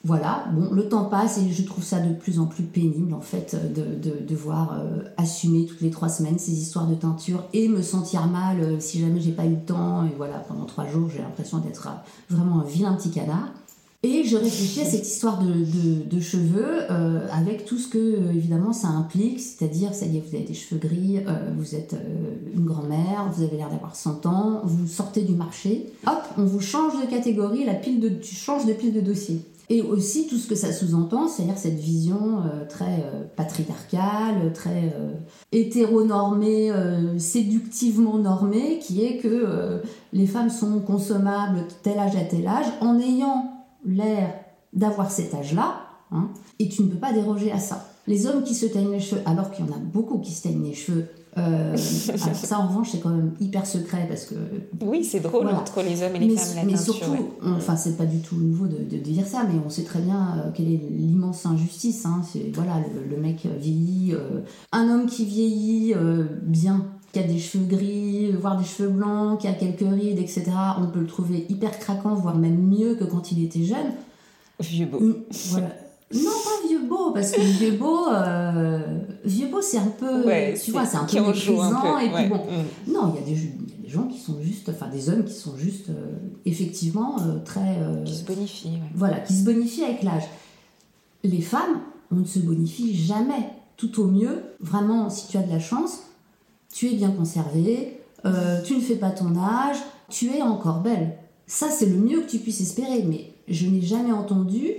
Voilà, 0.06 0.46
bon, 0.52 0.74
le 0.74 0.90
temps 0.90 1.06
passe 1.06 1.38
et 1.38 1.50
je 1.50 1.64
trouve 1.64 1.84
ça 1.84 2.02
de 2.02 2.14
plus 2.14 2.38
en 2.38 2.46
plus 2.46 2.64
pénible 2.64 3.14
en 3.14 3.22
fait 3.22 3.56
de, 3.74 4.10
de 4.10 4.20
devoir 4.20 4.78
assumer 5.16 5.66
toutes 5.66 5.80
les 5.80 5.92
trois 5.92 6.10
semaines 6.10 6.38
ces 6.38 6.52
histoires 6.52 6.88
de 6.88 6.96
teinture 6.96 7.46
et 7.54 7.70
me 7.70 7.82
sentir 7.82 8.28
mal 8.28 8.82
si 8.82 9.00
jamais 9.00 9.22
j'ai 9.22 9.32
pas 9.32 9.46
eu 9.46 9.52
le 9.52 9.66
temps. 9.66 10.06
Et 10.06 10.14
voilà, 10.18 10.40
pendant 10.40 10.66
trois 10.66 10.88
jours, 10.88 11.10
j'ai 11.10 11.22
l'impression 11.22 11.60
d'être 11.60 11.88
vraiment 12.30 12.60
un 12.60 12.66
vilain 12.66 12.94
petit 12.96 13.12
canard. 13.12 13.48
Et 14.06 14.26
je 14.26 14.36
réfléchis 14.36 14.82
à 14.82 14.86
cette 14.86 15.08
histoire 15.08 15.40
de, 15.42 16.20
cheveux 16.20 16.82
euh, 16.92 17.26
avec 17.32 17.64
tout 17.64 17.78
ce 17.78 17.88
que, 17.88 17.98
euh, 17.98 18.34
évidemment, 18.34 18.74
ça 18.74 18.90
implique, 18.90 19.40
c'est-à-dire, 19.40 19.94
ça 19.94 20.06
y 20.06 20.18
est, 20.18 20.20
vous 20.20 20.36
avez 20.36 20.44
des 20.44 20.54
cheveux 20.54 20.80
gris, 20.80 21.20
euh, 21.26 21.54
vous 21.58 21.74
êtes 21.74 21.96
une 22.54 22.66
grand-mère, 22.66 23.32
vous 23.34 23.44
avez 23.44 23.56
l'air 23.56 23.70
d'avoir 23.70 23.96
100 23.96 24.26
ans, 24.26 24.62
vous 24.66 24.88
sortez 24.88 25.22
du 25.22 25.36
marché, 25.36 25.86
hop, 26.06 26.22
on 26.38 26.44
vous 26.44 26.60
change 26.60 27.02
de 27.02 27.10
catégorie, 27.10 27.64
la 27.64 27.76
pile 27.76 28.02
de, 28.02 28.10
tu 28.10 28.36
changes 28.36 28.66
de 28.66 28.74
pile 28.74 28.92
de 28.94 29.00
dossier. 29.00 29.40
Et 29.70 29.82
aussi 29.82 30.28
tout 30.28 30.38
ce 30.38 30.50
que 30.50 30.56
ça 30.56 30.74
sous-entend, 30.74 31.30
c'est-à-dire 31.30 31.58
cette 31.58 31.80
vision 31.80 32.44
très 32.68 33.06
patriarcale, 33.38 34.52
très 34.54 34.94
hétéronormée, 35.54 36.70
séductivement 37.18 38.18
normée, 38.18 38.80
qui 38.80 39.06
est 39.06 39.20
que 39.20 39.82
les 40.12 40.28
femmes 40.28 40.50
sont 40.50 40.82
consommables 40.82 41.66
tel 41.82 41.98
âge 41.98 42.18
à 42.18 42.26
tel 42.26 42.46
âge, 42.46 42.66
en 42.82 43.00
ayant 43.00 43.53
l'air 43.86 44.34
d'avoir 44.74 45.12
cet 45.12 45.34
âge-là, 45.34 45.76
hein, 46.12 46.30
et 46.60 46.68
tu 46.70 46.84
ne 46.84 46.88
peux 46.88 46.98
pas 46.98 47.14
déroger 47.14 47.52
à 47.52 47.60
ça. 47.60 47.90
Les 48.08 48.28
hommes 48.28 48.44
qui 48.44 48.54
se 48.54 48.66
teignent 48.66 48.92
les 48.92 49.00
cheveux, 49.00 49.22
alors 49.26 49.50
qu'il 49.52 49.66
y 49.66 49.70
en 49.70 49.74
a 49.74 49.78
beaucoup 49.80 50.18
qui 50.20 50.32
se 50.34 50.44
teignent 50.44 50.64
les 50.64 50.74
cheveux. 50.74 51.06
euh, 51.38 51.76
alors 52.24 52.36
ça, 52.36 52.60
en 52.60 52.68
revanche, 52.68 52.90
c'est 52.92 53.00
quand 53.00 53.10
même 53.10 53.32
hyper 53.40 53.66
secret 53.66 54.06
parce 54.10 54.26
que 54.26 54.36
Oui, 54.82 55.04
c'est 55.06 55.22
drôle 55.22 55.44
Voilà. 55.44 55.60
entre 55.60 55.82
les 55.82 56.04
hommes 56.04 56.16
et 56.16 56.20
les 56.20 56.28
mais, 56.28 56.36
femmes, 56.36 56.56
la 56.58 56.64
mais 56.66 56.74
teinture, 56.74 56.94
surtout, 56.96 57.12
ouais. 57.12 57.26
on- 57.44 57.54
enfin, 57.54 57.76
c'est 57.78 57.96
pas 57.98 58.06
du 58.06 58.20
tout 58.20 58.36
nouveau 58.36 58.68
de, 58.68 58.78
de 58.78 58.98
dire 58.98 59.26
ça, 59.26 59.44
mais 59.48 59.58
on 59.66 59.70
sait 59.70 59.84
très 59.84 60.00
bien 60.02 60.36
euh, 60.38 60.50
quelle 60.54 60.68
est 60.72 60.82
l'immense 60.92 61.46
injustice. 61.46 62.06
Hein. 62.06 62.22
C'est 62.30 62.52
voilà, 62.54 62.74
le, 62.94 63.16
le 63.16 63.22
mec 63.22 63.46
vieillit, 63.60 64.14
euh, 64.14 64.42
un 64.74 64.90
homme 64.90 65.06
qui 65.06 65.24
vieillit 65.26 65.94
bien, 66.42 66.86
qui 67.14 67.20
a 67.20 67.24
des 67.24 67.38
cheveux 67.40 67.66
gris, 67.66 68.32
voire 68.32 68.58
des 68.58 68.66
cheveux 68.66 68.90
blancs, 68.90 69.40
qui 69.40 69.48
a 69.48 69.54
quelques 69.54 69.80
rides, 69.88 70.20
etc. 70.20 70.46
On 70.82 70.88
peut 70.88 71.00
le 71.00 71.08
trouver 71.08 71.46
hyper 71.48 71.78
craquant, 71.80 72.16
voire 72.16 72.36
même 72.36 72.58
mieux 72.58 72.96
que 72.96 73.04
quand 73.06 73.32
il 73.32 73.44
était 73.46 73.64
jeune. 73.64 73.94
Vieux 74.60 74.88
beau. 74.88 75.00
Voilà. 75.52 75.70
Non, 76.14 76.30
pas 76.44 76.68
vieux 76.68 76.82
beau, 76.88 77.12
parce 77.12 77.32
que 77.32 77.42
vieux 77.42 77.72
beau, 77.78 78.08
euh, 78.10 79.00
vieux 79.26 79.48
beau, 79.48 79.62
c'est 79.62 79.78
un 79.80 79.88
peu, 79.98 80.26
Ouais, 80.28 80.54
tu 80.64 80.72
vois, 80.72 80.86
c'est 80.86 80.98
un 80.98 81.06
peu 81.06 81.22
rejoue 81.22 81.60
un 81.62 81.70
méprisant. 81.72 81.82
peu, 81.98 82.04
Et 82.04 82.08
puis 82.08 82.16
ouais. 82.16 82.30
bon, 82.30 82.36
Mm. 82.36 82.92
non, 82.94 83.14
il 83.16 83.20
y, 83.20 83.24
a 83.24 83.26
des, 83.36 83.42
il 83.42 83.70
y 83.70 83.74
a 83.74 83.82
des 83.84 83.90
gens 83.90 84.04
qui 84.08 84.20
sont 84.20 84.40
juste, 84.42 84.70
enfin 84.70 84.88
des 84.90 85.10
hommes 85.10 85.24
qui 85.26 85.34
sont 85.34 85.56
juste, 85.58 85.90
euh, 85.90 85.94
effectivement, 86.46 87.16
euh, 87.22 87.40
très. 87.44 87.80
Qui 88.06 88.14
se 88.16 88.24
bonifie, 88.26 88.68
ouais. 88.70 88.80
voilà, 88.96 89.20
qui 89.22 89.34
se 89.34 89.44
bonifient 89.44 89.84
avec 89.86 90.04
l'âge. 90.04 90.24
Les 91.24 91.42
femmes, 91.42 91.80
on 92.12 92.18
ne 92.18 92.26
se 92.26 92.40
bonifie 92.40 92.96
jamais. 92.96 93.50
Tout 93.78 94.00
au 94.02 94.06
mieux, 94.06 94.44
vraiment, 94.60 95.10
si 95.10 95.28
tu 95.30 95.38
as 95.38 95.42
de 95.44 95.50
la 95.52 95.60
chance, 95.60 96.00
tu 96.74 96.88
es 96.88 96.96
bien 96.96 97.12
conservée, 97.12 98.00
euh, 98.26 98.62
tu 98.64 98.76
ne 98.76 98.82
fais 98.82 98.96
pas 98.96 99.12
ton 99.12 99.38
âge, 99.38 99.78
tu 100.10 100.32
es 100.32 100.42
encore 100.42 100.82
belle. 100.82 101.16
Ça, 101.46 101.70
c'est 101.70 101.86
le 101.86 101.98
mieux 101.98 102.22
que 102.22 102.30
tu 102.30 102.40
puisses 102.40 102.62
espérer. 102.62 103.04
Mais 103.04 103.32
je 103.48 103.68
n'ai 103.68 103.82
jamais 103.82 104.12
entendu 104.12 104.72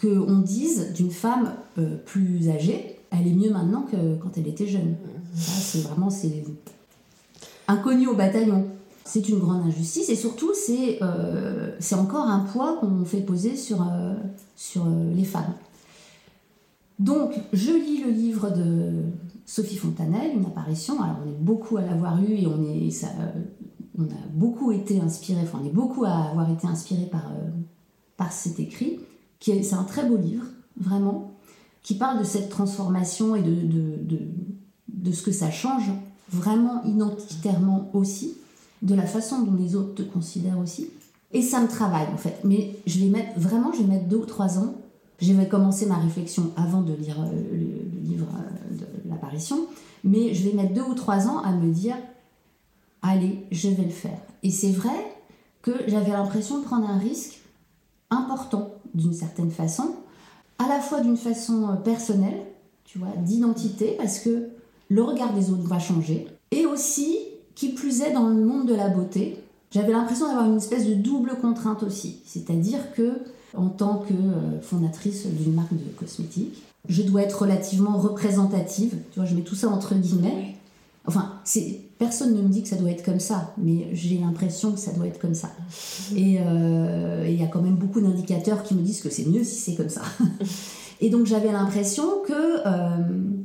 qu'on 0.00 0.38
dise 0.40 0.92
d'une 0.92 1.10
femme 1.10 1.54
euh, 1.78 1.96
plus 2.04 2.50
âgée, 2.50 2.98
elle 3.10 3.26
est 3.26 3.32
mieux 3.32 3.50
maintenant 3.50 3.82
que 3.82 4.16
quand 4.16 4.36
elle 4.36 4.46
était 4.46 4.66
jeune. 4.66 4.96
C'est 5.34 5.80
vraiment, 5.80 6.10
inconnu 7.66 8.06
au 8.06 8.14
bataillon. 8.14 8.66
C'est 9.04 9.30
une 9.30 9.38
grande 9.38 9.66
injustice 9.66 10.10
et 10.10 10.16
surtout, 10.16 10.52
c'est 10.52 10.98
euh, 11.00 11.70
encore 11.92 12.26
un 12.26 12.40
poids 12.40 12.76
qu'on 12.78 13.06
fait 13.06 13.22
poser 13.22 13.56
sur, 13.56 13.82
les 15.16 15.24
femmes. 15.24 15.54
Donc, 16.98 17.32
je 17.54 17.70
lis 17.70 18.02
le 18.02 18.10
livre 18.10 18.50
de 18.50 18.92
Sophie 19.48 19.76
Fontanelle, 19.76 20.36
une 20.36 20.44
apparition. 20.44 21.00
Alors, 21.02 21.16
on 21.24 21.28
est 21.30 21.40
beaucoup 21.40 21.78
à 21.78 21.80
l'avoir 21.82 22.20
lu 22.20 22.34
et 22.34 22.46
on, 22.46 22.62
est, 22.64 22.90
ça, 22.90 23.08
on 23.98 24.02
a 24.04 24.26
beaucoup 24.34 24.72
été 24.72 25.00
inspiré, 25.00 25.40
on 25.58 25.64
est 25.64 25.72
beaucoup 25.72 26.04
à 26.04 26.10
avoir 26.30 26.50
été 26.52 26.66
inspiré 26.66 27.06
par, 27.06 27.28
euh, 27.32 27.48
par 28.18 28.30
cet 28.30 28.60
écrit. 28.60 29.00
qui 29.40 29.52
est- 29.52 29.62
C'est 29.62 29.76
un 29.76 29.84
très 29.84 30.06
beau 30.06 30.16
livre, 30.18 30.44
vraiment, 30.78 31.32
qui 31.82 31.94
parle 31.94 32.18
de 32.18 32.24
cette 32.24 32.50
transformation 32.50 33.36
et 33.36 33.42
de, 33.42 33.54
de, 33.54 34.18
de, 34.88 35.12
ce 35.12 35.22
que 35.22 35.32
ça 35.32 35.50
change, 35.50 35.90
vraiment 36.30 36.82
identitairement 36.84 37.88
aussi, 37.94 38.34
de 38.82 38.94
la 38.94 39.06
façon 39.06 39.42
dont 39.44 39.54
les 39.54 39.76
autres 39.76 39.94
te 39.94 40.02
considèrent 40.02 40.58
aussi. 40.58 40.90
Et 41.32 41.40
ça 41.40 41.60
me 41.62 41.68
travaille 41.68 42.08
en 42.12 42.16
fait. 42.18 42.36
Mais 42.44 42.76
je 42.86 42.98
vais 42.98 43.06
mettre 43.08 43.38
vraiment, 43.38 43.72
je 43.72 43.78
vais 43.82 43.86
mettre 43.94 44.08
deux 44.08 44.16
ou 44.18 44.26
trois 44.26 44.58
ans. 44.58 44.74
Je 45.20 45.32
vais 45.32 45.48
commencer 45.48 45.86
ma 45.86 45.96
réflexion 45.96 46.50
avant 46.56 46.82
de 46.82 46.92
lire 46.92 47.18
euh, 47.20 47.30
le 47.32 48.08
livre 48.08 48.26
mais 50.04 50.34
je 50.34 50.48
vais 50.48 50.54
mettre 50.54 50.74
deux 50.74 50.82
ou 50.82 50.94
trois 50.94 51.26
ans 51.28 51.38
à 51.38 51.52
me 51.52 51.72
dire 51.72 51.96
allez, 53.02 53.44
je 53.50 53.68
vais 53.68 53.84
le 53.84 53.90
faire. 53.90 54.18
Et 54.42 54.50
c'est 54.50 54.70
vrai 54.70 55.16
que 55.62 55.72
j'avais 55.86 56.10
l'impression 56.10 56.58
de 56.58 56.64
prendre 56.64 56.88
un 56.88 56.98
risque 56.98 57.40
important 58.10 58.70
d'une 58.94 59.12
certaine 59.12 59.50
façon, 59.50 59.94
à 60.58 60.68
la 60.68 60.80
fois 60.80 61.00
d'une 61.00 61.16
façon 61.16 61.68
euh, 61.68 61.74
personnelle, 61.74 62.46
tu 62.84 62.98
vois, 62.98 63.12
d'identité, 63.18 63.96
parce 63.98 64.18
que 64.18 64.48
le 64.88 65.02
regard 65.02 65.34
des 65.34 65.50
autres 65.50 65.66
va 65.68 65.78
changer, 65.78 66.26
et 66.50 66.64
aussi, 66.64 67.18
qui 67.54 67.70
plus 67.70 68.00
est, 68.00 68.12
dans 68.12 68.28
le 68.28 68.44
monde 68.44 68.66
de 68.66 68.74
la 68.74 68.88
beauté, 68.88 69.36
j'avais 69.70 69.92
l'impression 69.92 70.26
d'avoir 70.26 70.46
une 70.46 70.56
espèce 70.56 70.86
de 70.86 70.94
double 70.94 71.36
contrainte 71.40 71.82
aussi. 71.82 72.20
C'est-à-dire 72.24 72.92
que, 72.94 73.18
en 73.54 73.68
tant 73.68 73.98
que 73.98 74.14
euh, 74.14 74.60
fondatrice 74.62 75.26
d'une 75.26 75.54
marque 75.54 75.74
de 75.74 75.90
cosmétiques, 75.98 76.62
je 76.88 77.02
dois 77.02 77.22
être 77.22 77.42
relativement 77.42 77.96
représentative. 77.98 78.96
Tu 79.12 79.18
vois, 79.20 79.28
je 79.28 79.34
mets 79.34 79.42
tout 79.42 79.54
ça 79.54 79.68
entre 79.68 79.94
guillemets. 79.94 80.54
Enfin, 81.06 81.32
c'est 81.44 81.80
personne 81.98 82.34
ne 82.34 82.42
me 82.42 82.48
dit 82.48 82.62
que 82.62 82.68
ça 82.68 82.76
doit 82.76 82.90
être 82.90 83.04
comme 83.04 83.18
ça, 83.20 83.54
mais 83.58 83.88
j'ai 83.92 84.18
l'impression 84.18 84.72
que 84.72 84.78
ça 84.78 84.92
doit 84.92 85.06
être 85.06 85.18
comme 85.18 85.34
ça. 85.34 85.50
Et 86.14 86.38
euh, 86.40 87.24
et 87.26 87.32
il 87.32 87.40
y 87.40 87.44
a 87.44 87.46
quand 87.48 87.62
même 87.62 87.76
beaucoup 87.76 88.00
d'indicateurs 88.00 88.62
qui 88.62 88.74
me 88.74 88.82
disent 88.82 89.00
que 89.00 89.10
c'est 89.10 89.24
mieux 89.26 89.42
si 89.44 89.56
c'est 89.58 89.74
comme 89.74 89.88
ça. 89.88 90.02
Et 91.00 91.10
donc 91.10 91.26
j'avais 91.26 91.52
l'impression 91.52 92.22
que 92.26 92.32
euh, 92.66 92.96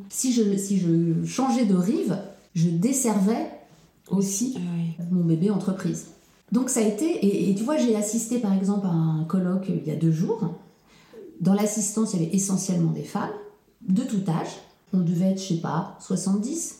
si, 0.10 0.34
je, 0.34 0.58
si 0.58 0.80
je 0.80 1.24
changeais 1.24 1.66
de 1.66 1.76
rive, 1.76 2.18
je 2.56 2.68
desservais 2.68 3.48
aussi 4.10 4.56
Ah 4.58 4.60
oui. 4.76 5.06
mon 5.12 5.24
bébé 5.24 5.52
entreprise. 5.52 6.08
Donc 6.52 6.70
ça 6.70 6.80
a 6.80 6.84
été, 6.84 7.06
et, 7.06 7.52
et 7.52 7.56
tu 7.56 7.64
vois, 7.64 7.78
j'ai 7.78 7.96
assisté 7.96 8.40
par 8.40 8.54
exemple 8.54 8.88
à 8.88 8.90
un 8.90 9.24
colloque 9.26 9.68
il 9.70 9.88
y 9.88 9.92
a 9.92 9.96
deux 9.96 10.12
jours. 10.12 10.50
Dans 11.42 11.54
l'assistance, 11.54 12.14
il 12.14 12.22
y 12.22 12.26
avait 12.26 12.36
essentiellement 12.36 12.92
des 12.92 13.04
femmes, 13.04 13.32
de 13.88 14.04
tout 14.04 14.22
âge. 14.28 14.52
On 14.94 15.00
devait 15.00 15.32
être, 15.32 15.42
je 15.42 15.48
sais 15.56 15.62
pas, 15.62 15.98
70. 16.00 16.76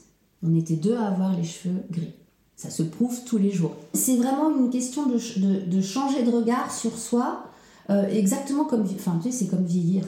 On 0.46 0.56
était 0.56 0.76
deux 0.76 0.96
à 0.96 1.08
avoir 1.08 1.36
les 1.36 1.44
cheveux 1.44 1.82
gris. 1.92 2.14
Ça 2.56 2.70
se 2.70 2.84
prouve 2.84 3.24
tous 3.26 3.38
les 3.38 3.52
jours. 3.52 3.72
C'est 3.94 4.16
vraiment 4.18 4.56
une 4.56 4.70
question 4.70 5.08
de, 5.08 5.18
ch- 5.18 5.40
de- 5.40 5.62
de 5.66 5.82
changer 5.82 6.24
de 6.24 6.30
regard 6.32 6.72
sur 6.72 6.98
soi, 6.98 7.46
euh, 7.90 8.08
exactement 8.08 8.66
comme, 8.66 8.84
enfin, 8.84 9.20
tu 9.22 9.32
sais, 9.32 9.38
c'est 9.40 9.48
comme 9.48 9.66
vieillir. 9.66 10.04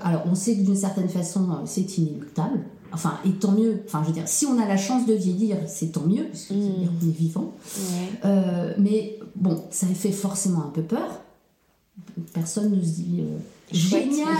Alors, 0.00 0.22
on 0.30 0.34
sait 0.34 0.54
que 0.56 0.62
d'une 0.62 0.76
certaine 0.76 1.08
façon, 1.08 1.50
euh, 1.50 1.54
c'est 1.64 1.98
inéluctable. 1.98 2.60
Enfin, 2.92 3.18
et 3.24 3.30
tant 3.30 3.52
mieux. 3.52 3.82
Enfin, 3.86 4.02
je 4.02 4.08
veux 4.08 4.12
dire, 4.14 4.28
si 4.28 4.44
on 4.46 4.58
a 4.60 4.66
la 4.68 4.76
chance 4.76 5.06
de 5.06 5.14
vieillir, 5.14 5.56
c'est 5.66 5.92
tant 5.92 6.02
mieux, 6.06 6.24
puisque 6.24 6.48
ça 6.48 6.54
veut 6.54 6.60
dire 6.60 6.90
qu'on 7.00 7.08
est 7.08 7.10
vivant. 7.10 7.52
Ouais. 7.76 8.20
Euh, 8.26 8.74
mais 8.78 9.18
bon, 9.34 9.62
ça 9.70 9.86
fait 9.86 10.12
forcément 10.12 10.60
un 10.66 10.70
peu 10.70 10.82
peur. 10.82 11.20
Personne 12.34 12.70
ne 12.76 12.80
se 12.82 12.86
dit 12.90 13.20
euh. 13.20 13.38
Génial, 13.72 14.36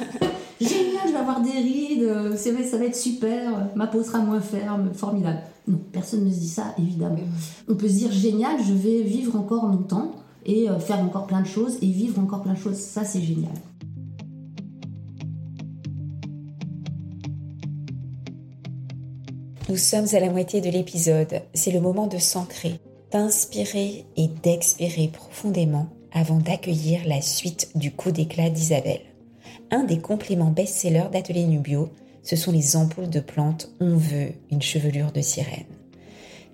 génial, 0.60 1.02
je 1.06 1.12
vais 1.12 1.18
avoir 1.18 1.40
des 1.40 1.50
rides, 1.50 2.36
c'est 2.36 2.52
vrai, 2.52 2.64
ça 2.64 2.78
va 2.78 2.84
être 2.84 2.96
super, 2.96 3.70
ma 3.74 3.86
peau 3.86 4.02
sera 4.02 4.18
moins 4.18 4.40
ferme, 4.40 4.92
formidable. 4.94 5.40
Non, 5.68 5.78
personne 5.92 6.24
ne 6.24 6.30
se 6.30 6.38
dit 6.38 6.48
ça, 6.48 6.74
évidemment. 6.78 7.18
On 7.68 7.74
peut 7.74 7.88
se 7.88 7.94
dire 7.94 8.12
génial, 8.12 8.56
je 8.64 8.72
vais 8.72 9.02
vivre 9.02 9.36
encore 9.36 9.66
longtemps 9.66 10.12
et 10.44 10.70
euh, 10.70 10.78
faire 10.78 11.00
encore 11.00 11.26
plein 11.26 11.42
de 11.42 11.46
choses 11.46 11.76
et 11.82 11.86
vivre 11.86 12.20
encore 12.20 12.42
plein 12.42 12.54
de 12.54 12.58
choses. 12.58 12.76
Ça, 12.76 13.04
c'est 13.04 13.20
génial. 13.20 13.52
Nous 19.68 19.76
sommes 19.76 20.06
à 20.12 20.20
la 20.20 20.30
moitié 20.30 20.60
de 20.60 20.70
l'épisode. 20.70 21.42
C'est 21.52 21.72
le 21.72 21.80
moment 21.80 22.06
de 22.06 22.18
s'ancrer, 22.18 22.80
d'inspirer 23.10 24.06
et 24.16 24.28
d'expirer 24.28 25.08
profondément 25.08 25.88
avant 26.16 26.38
d'accueillir 26.38 27.02
la 27.06 27.20
suite 27.20 27.70
du 27.74 27.92
coup 27.92 28.10
d'éclat 28.10 28.48
d'Isabelle. 28.48 29.02
Un 29.70 29.84
des 29.84 29.98
compléments 29.98 30.50
best-sellers 30.50 31.10
d'Atelier 31.12 31.44
Nubio, 31.44 31.90
ce 32.22 32.36
sont 32.36 32.52
les 32.52 32.74
ampoules 32.74 33.10
de 33.10 33.20
plantes 33.20 33.70
On 33.80 33.96
veut 33.96 34.32
une 34.50 34.62
chevelure 34.62 35.12
de 35.12 35.20
sirène. 35.20 35.66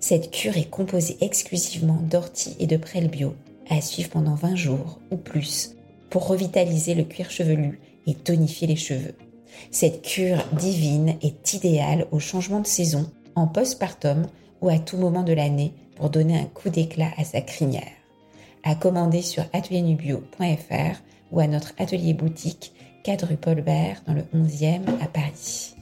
Cette 0.01 0.31
cure 0.31 0.57
est 0.57 0.69
composée 0.69 1.15
exclusivement 1.21 1.97
d'ortie 2.09 2.57
et 2.59 2.67
de 2.67 2.75
prêle 2.75 3.07
bio, 3.07 3.35
à 3.69 3.79
suivre 3.79 4.09
pendant 4.09 4.35
20 4.35 4.55
jours 4.57 4.99
ou 5.11 5.15
plus, 5.15 5.77
pour 6.09 6.27
revitaliser 6.27 6.93
le 6.93 7.05
cuir 7.05 7.31
chevelu 7.31 7.79
et 8.05 8.15
tonifier 8.15 8.67
les 8.67 8.75
cheveux. 8.75 9.15
Cette 9.71 10.01
cure 10.01 10.43
divine 10.59 11.15
est 11.21 11.53
idéale 11.53 12.07
au 12.11 12.19
changement 12.19 12.59
de 12.59 12.67
saison, 12.67 13.09
en 13.35 13.47
postpartum 13.47 14.27
ou 14.59 14.67
à 14.67 14.77
tout 14.77 14.97
moment 14.97 15.23
de 15.23 15.31
l'année 15.31 15.71
pour 15.95 16.09
donner 16.09 16.37
un 16.37 16.45
coup 16.45 16.69
d'éclat 16.69 17.11
à 17.17 17.23
sa 17.23 17.39
crinière. 17.39 18.02
À 18.63 18.75
commander 18.75 19.21
sur 19.21 19.43
atelierNubio.fr 19.53 21.01
ou 21.31 21.39
à 21.39 21.47
notre 21.47 21.73
atelier 21.77 22.13
boutique 22.13 22.73
4 23.03 23.25
rue 23.27 23.37
Paul 23.37 23.61
Bert 23.61 24.01
dans 24.07 24.13
le 24.13 24.21
11e 24.33 24.81
à 25.01 25.07
Paris. 25.07 25.75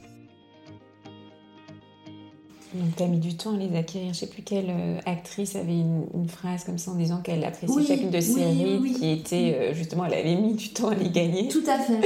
Donc, 2.74 2.96
tu 2.96 3.02
as 3.02 3.06
mis 3.06 3.18
du 3.18 3.36
temps 3.36 3.54
à 3.54 3.58
les 3.58 3.76
acquérir. 3.76 4.14
Je 4.14 4.18
sais 4.20 4.26
plus 4.26 4.42
quelle 4.42 4.70
euh, 4.70 4.98
actrice 5.04 5.56
avait 5.56 5.78
une, 5.78 6.06
une 6.14 6.28
phrase 6.28 6.64
comme 6.64 6.78
ça 6.78 6.90
en 6.90 6.94
disant 6.94 7.20
qu'elle 7.20 7.44
appréciait 7.44 7.76
Oui, 7.76 7.86
chacune 7.86 8.10
de 8.10 8.20
ses 8.20 8.46
oui, 8.46 8.64
rides 8.64 8.80
oui. 8.80 8.92
qui 8.94 9.10
était 9.10 9.56
euh, 9.60 9.74
justement, 9.74 10.06
elle 10.06 10.14
avait 10.14 10.36
mis 10.36 10.54
du 10.54 10.72
temps 10.72 10.88
à 10.88 10.94
les 10.94 11.10
gagner. 11.10 11.48
Tout 11.48 11.64
à 11.68 11.78
fait. 11.78 12.00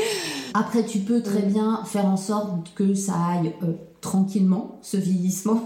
Après, 0.55 0.85
tu 0.85 0.99
peux 0.99 1.23
très 1.23 1.43
bien 1.43 1.85
faire 1.85 2.07
en 2.07 2.17
sorte 2.17 2.75
que 2.75 2.95
ça 2.95 3.15
aille 3.15 3.53
euh, 3.63 3.75
tranquillement, 4.01 4.79
ce 4.83 4.97
vieillissement. 4.97 5.61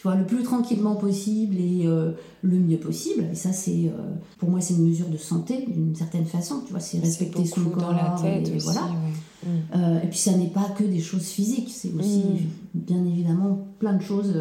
Tu 0.00 0.08
vois, 0.08 0.16
le 0.16 0.24
plus 0.24 0.42
tranquillement 0.42 0.94
possible 0.94 1.56
et 1.58 1.82
euh, 1.84 2.12
le 2.40 2.56
mieux 2.58 2.78
possible. 2.78 3.26
Et 3.30 3.34
ça, 3.34 3.52
c'est, 3.52 3.84
euh, 3.88 4.14
pour 4.38 4.48
moi, 4.48 4.62
c'est 4.62 4.72
une 4.72 4.88
mesure 4.88 5.08
de 5.08 5.18
santé 5.18 5.66
d'une 5.68 5.94
certaine 5.94 6.24
façon. 6.24 6.62
Tu 6.64 6.70
vois, 6.72 6.80
c'est 6.80 7.00
respecter 7.00 7.44
son 7.44 7.64
corps. 7.64 7.82
dans 7.82 7.92
la 7.92 8.16
tête 8.18 8.48
et 8.48 8.56
aussi. 8.56 8.64
voilà. 8.64 8.80
ouais. 8.80 9.46
Mm. 9.46 9.48
Euh, 9.76 10.00
et 10.02 10.06
puis, 10.06 10.18
ça 10.18 10.32
n'est 10.32 10.48
pas 10.48 10.70
que 10.74 10.84
des 10.84 11.00
choses 11.00 11.26
physiques. 11.26 11.68
C'est 11.70 11.92
aussi, 11.92 12.20
Mm. 12.22 12.38
bien 12.80 13.04
évidemment, 13.04 13.58
plein 13.78 13.92
de 13.92 14.02
choses 14.02 14.32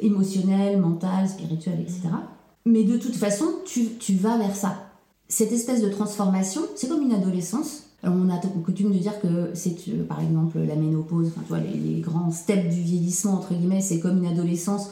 émotionnelles, 0.00 0.80
mentales, 0.80 1.28
spirituelles, 1.28 1.80
etc. 1.80 2.02
Mais 2.64 2.84
de 2.84 2.96
toute 2.96 3.16
façon, 3.16 3.46
tu, 3.64 3.86
tu 3.98 4.14
vas 4.14 4.38
vers 4.38 4.54
ça. 4.54 4.76
Cette 5.28 5.50
espèce 5.50 5.82
de 5.82 5.88
transformation, 5.88 6.60
c'est 6.76 6.88
comme 6.88 7.02
une 7.02 7.12
adolescence. 7.14 7.83
On 8.06 8.28
a 8.28 8.38
coutume 8.64 8.92
de 8.92 8.98
dire 8.98 9.20
que 9.20 9.50
c'est, 9.54 9.74
par 10.06 10.20
exemple, 10.20 10.58
la 10.58 10.76
ménopause, 10.76 11.28
enfin, 11.28 11.40
tu 11.42 11.48
vois, 11.48 11.58
les, 11.58 11.78
les, 11.78 12.00
grands 12.00 12.30
steps 12.30 12.74
du 12.74 12.80
vieillissement, 12.80 13.34
entre 13.34 13.54
guillemets, 13.54 13.80
c'est 13.80 14.00
comme 14.00 14.18
une 14.18 14.26
adolescence 14.26 14.90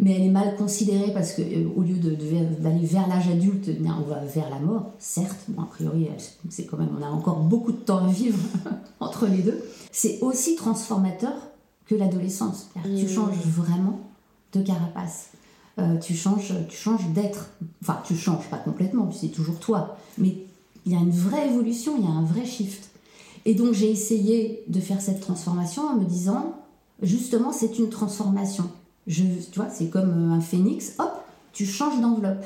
mais 0.00 0.14
elle 0.14 0.22
est 0.22 0.30
mal 0.30 0.56
considérée 0.56 1.12
parce 1.12 1.32
que 1.32 1.42
euh, 1.42 1.68
au 1.76 1.82
lieu 1.82 1.96
d'aller 1.96 2.86
vers 2.86 3.06
l'âge 3.06 3.28
adulte, 3.28 3.68
eh 3.68 3.90
on 3.90 4.08
va 4.08 4.24
vers 4.24 4.48
la 4.48 4.58
mort, 4.58 4.92
certes, 4.98 5.40
bon, 5.48 5.62
a 5.62 5.66
priori, 5.66 6.08
c'est 6.48 6.64
quand 6.64 6.78
même, 6.78 6.88
on 6.98 7.04
a 7.04 7.08
encore 7.08 7.40
beaucoup 7.40 7.70
de 7.70 7.76
temps 7.76 8.06
à 8.06 8.10
vivre 8.10 8.38
entre 9.00 9.26
les 9.26 9.42
deux. 9.42 9.62
C'est 9.92 10.18
aussi 10.22 10.56
transformateur 10.56 11.34
que 11.86 11.94
l'adolescence. 11.94 12.70
Tu 12.84 13.08
changes 13.08 13.36
vraiment 13.44 14.00
de 14.52 14.62
carapace. 14.62 15.30
Euh, 15.78 15.98
tu 15.98 16.14
changes, 16.14 16.54
tu 16.68 16.76
changes 16.76 17.08
d'être. 17.08 17.50
Enfin, 17.82 18.00
tu 18.04 18.16
changes 18.16 18.48
pas 18.48 18.58
complètement, 18.58 19.10
c'est 19.12 19.28
toujours 19.28 19.58
toi. 19.58 19.96
Mais 20.18 20.36
il 20.86 20.92
y 20.92 20.96
a 20.96 20.98
une 20.98 21.10
vraie 21.10 21.48
évolution, 21.48 21.94
il 21.98 22.04
y 22.04 22.08
a 22.08 22.10
un 22.10 22.24
vrai 22.24 22.44
shift. 22.44 22.90
Et 23.44 23.54
donc 23.54 23.72
j'ai 23.72 23.90
essayé 23.90 24.62
de 24.68 24.80
faire 24.80 25.00
cette 25.00 25.20
transformation 25.20 25.82
en 25.82 25.96
me 25.96 26.04
disant, 26.04 26.54
justement, 27.02 27.52
c'est 27.52 27.78
une 27.78 27.88
transformation 27.88 28.70
tu 29.06 29.22
vois, 29.56 29.68
c'est 29.70 29.88
comme 29.88 30.32
un 30.32 30.40
phénix, 30.40 30.94
hop, 30.98 31.12
tu 31.52 31.66
changes 31.66 32.00
d'enveloppe. 32.00 32.44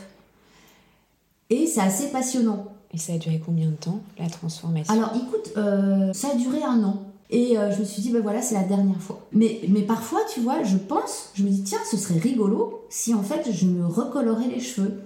Et 1.50 1.66
c'est 1.66 1.80
assez 1.80 2.08
passionnant. 2.08 2.66
Et 2.92 2.98
ça 2.98 3.14
a 3.14 3.18
duré 3.18 3.42
combien 3.44 3.66
de 3.66 3.74
temps, 3.74 4.00
la 4.18 4.28
transformation? 4.28 4.92
Alors 4.92 5.12
écoute, 5.16 5.52
euh, 5.56 6.12
ça 6.12 6.28
a 6.32 6.34
duré 6.36 6.62
un 6.62 6.82
an. 6.84 7.02
Et 7.30 7.58
euh, 7.58 7.72
je 7.72 7.80
me 7.80 7.84
suis 7.84 8.02
dit, 8.02 8.10
ben 8.10 8.22
voilà, 8.22 8.40
c'est 8.40 8.54
la 8.54 8.62
dernière 8.62 9.00
fois. 9.00 9.26
Mais, 9.32 9.62
mais 9.68 9.82
parfois, 9.82 10.20
tu 10.32 10.40
vois, 10.40 10.62
je 10.62 10.76
pense, 10.76 11.30
je 11.34 11.42
me 11.42 11.48
dis, 11.48 11.64
tiens, 11.64 11.80
ce 11.90 11.96
serait 11.96 12.18
rigolo 12.18 12.84
si 12.88 13.12
en 13.14 13.22
fait 13.22 13.50
je 13.50 13.66
me 13.66 13.86
recolorais 13.86 14.46
les 14.46 14.60
cheveux. 14.60 15.00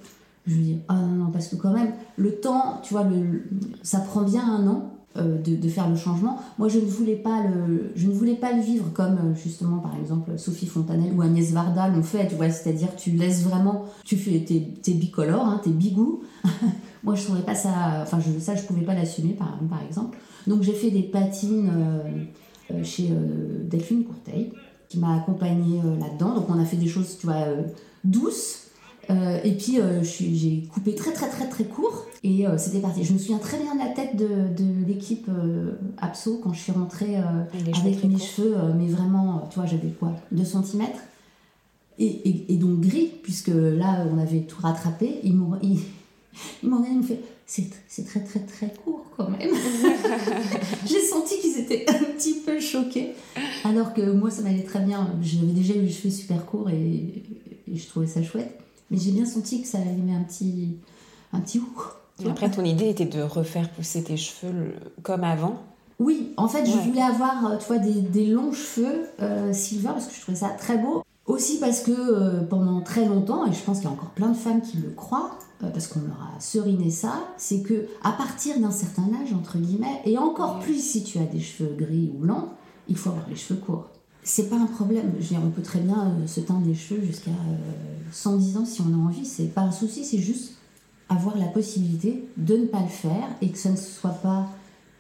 Je 0.49 0.55
me 0.55 0.63
dis, 0.63 0.79
ah 0.89 0.95
non, 0.95 1.25
non, 1.25 1.31
parce 1.31 1.49
que 1.49 1.57
quand 1.57 1.73
même, 1.73 1.93
le 2.17 2.41
temps, 2.41 2.81
tu 2.83 2.95
vois, 2.95 3.07
ça 3.83 4.01
prend 4.01 4.23
bien 4.23 4.43
un 4.43 4.67
an. 4.67 4.95
Euh, 5.17 5.39
de, 5.39 5.69
faire 5.69 5.89
le 5.89 5.97
changement. 5.97 6.39
Moi, 6.59 6.69
je 6.69 6.79
ne 6.79 6.85
voulais 6.85 7.17
pas 7.17 7.43
le, 7.43 7.91
je 7.97 8.07
ne 8.07 8.13
voulais 8.13 8.35
pas 8.35 8.53
le 8.53 8.61
vivre 8.61 8.93
comme 8.93 9.15
euh, 9.15 9.35
justement, 9.35 9.79
par 9.79 9.97
exemple, 9.97 10.39
Sophie 10.39 10.67
Fontanelle 10.67 11.13
ou 11.17 11.23
Agnès 11.23 11.51
Varda 11.51 11.89
l'ont 11.89 12.03
fait. 12.03 12.29
Tu 12.29 12.37
vois, 12.37 12.51
c'est-à-dire 12.51 12.95
tu 12.95 13.11
laisses 13.13 13.43
vraiment, 13.43 13.87
tu 14.05 14.17
fais 14.17 14.39
tes, 14.41 14.93
bicolores, 14.93 15.47
hein, 15.47 15.61
tes 15.65 15.71
bigous. 15.71 16.23
Moi, 17.03 17.17
je 17.17 17.25
trouvais 17.25 17.43
pas 17.43 17.55
ça, 17.55 18.03
enfin, 18.03 18.21
je, 18.21 18.39
ça, 18.39 18.55
je 18.55 18.63
pouvais 18.63 18.83
pas 18.83 18.95
l'assumer, 18.95 19.33
par, 19.33 19.59
par 19.69 19.83
exemple. 19.83 20.19
Donc, 20.47 20.63
j'ai 20.63 20.75
fait 20.75 20.91
des 20.91 21.03
patines 21.03 21.73
euh, 22.71 22.85
chez 22.85 23.11
Delphine 23.65 24.05
Courteil, 24.05 24.53
qui 24.89 24.99
m'a 24.99 25.17
accompagnée 25.17 25.81
là-dedans. 25.99 26.35
Donc, 26.35 26.49
on 26.49 26.61
a 26.61 26.65
fait 26.65 26.77
des 26.77 26.89
choses, 26.89 27.17
tu 27.19 27.27
vois, 27.27 27.47
douces 28.05 28.68
euh, 29.11 29.41
et 29.43 29.53
puis 29.53 29.81
euh, 29.81 30.03
j'ai 30.03 30.65
coupé 30.73 30.95
très 30.95 31.13
très 31.13 31.31
très 31.31 31.49
très 31.49 31.65
court 31.65 32.07
et 32.23 32.47
euh, 32.47 32.59
c'était 32.59 32.81
parti. 32.81 33.05
Je 33.05 33.15
me 33.15 33.19
souviens 33.19 33.39
très 33.39 33.59
bien 33.59 33.75
de 33.75 33.81
la 33.81 33.89
tête 33.89 34.17
de, 34.17 34.27
de 34.27 34.87
l'équipe 34.87 35.31
Abso 35.99 36.41
quand 36.43 36.53
je 36.53 36.61
suis 36.61 36.73
rentrée 36.73 37.17
avec 37.17 38.05
mes 38.05 38.19
cheveux, 38.19 38.57
mais 38.79 38.89
vraiment, 38.89 39.49
tu 39.51 39.59
vois, 39.59 39.67
j'avais 39.67 39.89
quoi 39.89 40.13
2 40.33 40.45
cm 40.45 40.87
et, 42.01 42.53
et, 42.53 42.57
donc 42.59 42.81
gris, 42.81 43.11
puisque 43.25 43.49
là 43.49 44.07
on 44.13 44.19
avait 44.19 44.43
tout 44.43 44.61
rattrapé. 44.61 45.19
Ils 45.25 45.35
m'ont 45.35 45.59
il, 45.63 45.81
il 46.63 46.69
me 46.69 47.03
fait 47.03 47.21
c'est 47.47 48.07
très 48.07 48.21
très 48.21 48.41
très 48.41 48.73
court 48.85 49.07
quand 49.17 49.31
même. 49.31 49.41
j'ai 50.87 51.01
senti 51.01 51.39
qu'ils 51.41 51.59
étaient 51.59 51.87
un 51.89 52.05
petit 52.13 52.41
peu 52.45 52.61
choqués, 52.61 53.15
alors 53.65 53.95
que 53.95 54.03
moi 54.13 54.31
ça 54.31 54.43
m'allait 54.43 54.65
très 54.65 54.81
bien. 54.81 55.11
J'avais 55.23 55.53
déjà 55.53 55.75
eu 55.75 55.81
les 55.81 55.91
cheveux 55.91 56.11
super 56.11 56.45
courts 56.45 56.69
et, 56.69 57.25
et 57.73 57.77
je 57.77 57.87
trouvais 57.89 58.07
ça 58.07 58.23
chouette. 58.23 58.68
Mais 58.91 58.99
j'ai 58.99 59.13
bien 59.13 59.27
senti 59.27 59.63
que 59.63 59.69
ça 59.69 59.79
allait 59.79 59.93
mettre 59.93 60.19
un 60.19 60.23
petit, 60.23 60.79
un 61.33 61.41
petit 61.41 61.61
après, 62.27 62.51
ton 62.51 62.65
idée 62.65 62.89
était 62.89 63.05
de 63.05 63.23
refaire 63.23 63.71
pousser 63.71 64.03
tes 64.03 64.17
cheveux 64.17 64.75
comme 65.03 65.25
avant. 65.25 65.57
Oui, 66.01 66.33
en 66.37 66.49
fait, 66.49 66.65
je 66.65 66.77
voulais 66.79 67.03
avoir 67.03 67.47
euh, 67.47 67.57
tu 67.57 67.67
vois, 67.67 67.79
des, 67.79 68.01
des 68.01 68.27
longs 68.27 68.53
cheveux 68.53 69.09
euh, 69.21 69.53
silver 69.53 69.91
parce 69.91 70.07
que 70.07 70.15
je 70.15 70.21
trouvais 70.21 70.39
ça 70.39 70.51
très 70.51 70.79
beau. 70.79 71.03
Aussi 71.27 71.59
parce 71.59 71.81
que 71.81 71.93
euh, 71.93 72.41
pendant 72.43 72.81
très 72.81 73.05
longtemps, 73.05 73.47
et 73.47 73.53
je 73.53 73.61
pense 73.61 73.79
qu'il 73.79 73.87
y 73.89 73.91
a 73.91 73.93
encore 73.93 74.11
plein 74.11 74.29
de 74.29 74.37
femmes 74.37 74.63
qui 74.63 74.79
le 74.79 74.91
croient, 74.91 75.39
parce 75.61 75.89
qu'on 75.89 76.01
leur 76.01 76.31
a 76.37 76.41
seriné 76.41 76.91
ça, 76.91 77.15
c'est 77.37 77.63
que 77.63 77.89
à 78.03 78.13
partir 78.13 78.59
d'un 78.61 78.71
certain 78.71 79.09
âge, 79.21 79.33
entre 79.35 79.59
guillemets, 79.59 80.01
et 80.05 80.17
encore 80.17 80.61
plus 80.61 80.81
si 80.83 81.03
tu 81.03 81.19
as 81.19 81.25
des 81.25 81.41
cheveux 81.41 81.75
gris 81.77 82.11
ou 82.15 82.19
blancs, 82.19 82.49
il 82.89 82.97
faut 82.97 83.11
avoir 83.11 83.29
les 83.29 83.37
cheveux 83.37 83.59
courts 83.59 83.89
c'est 84.29 84.51
pas 84.51 84.57
un 84.57 84.67
problème. 84.67 85.15
Je 85.21 85.35
on 85.35 85.51
peut 85.51 85.63
très 85.63 85.81
bien 85.81 86.09
euh, 86.09 86.27
se 86.27 86.41
teindre 86.41 86.67
les 86.67 86.75
cheveux 86.75 87.01
jusqu'à 87.03 87.31
110 88.13 88.57
euh, 88.57 88.61
ans 88.61 88.65
si 88.67 88.83
on 88.83 88.93
a 88.93 88.97
envie. 88.97 89.25
C'est 89.25 89.55
pas 89.55 89.63
un 89.63 89.73
souci, 89.73 90.05
c'est 90.05 90.19
juste 90.19 90.53
avoir 91.09 91.39
la 91.39 91.47
possibilité 91.47 92.29
de 92.37 92.59
ne 92.59 92.67
pas 92.67 92.81
le 92.81 92.89
faire 92.89 93.27
et 93.41 93.49
que 93.51 93.57
ça 93.57 93.71
ne 93.71 93.77
soit 93.77 94.11
pas 94.11 94.47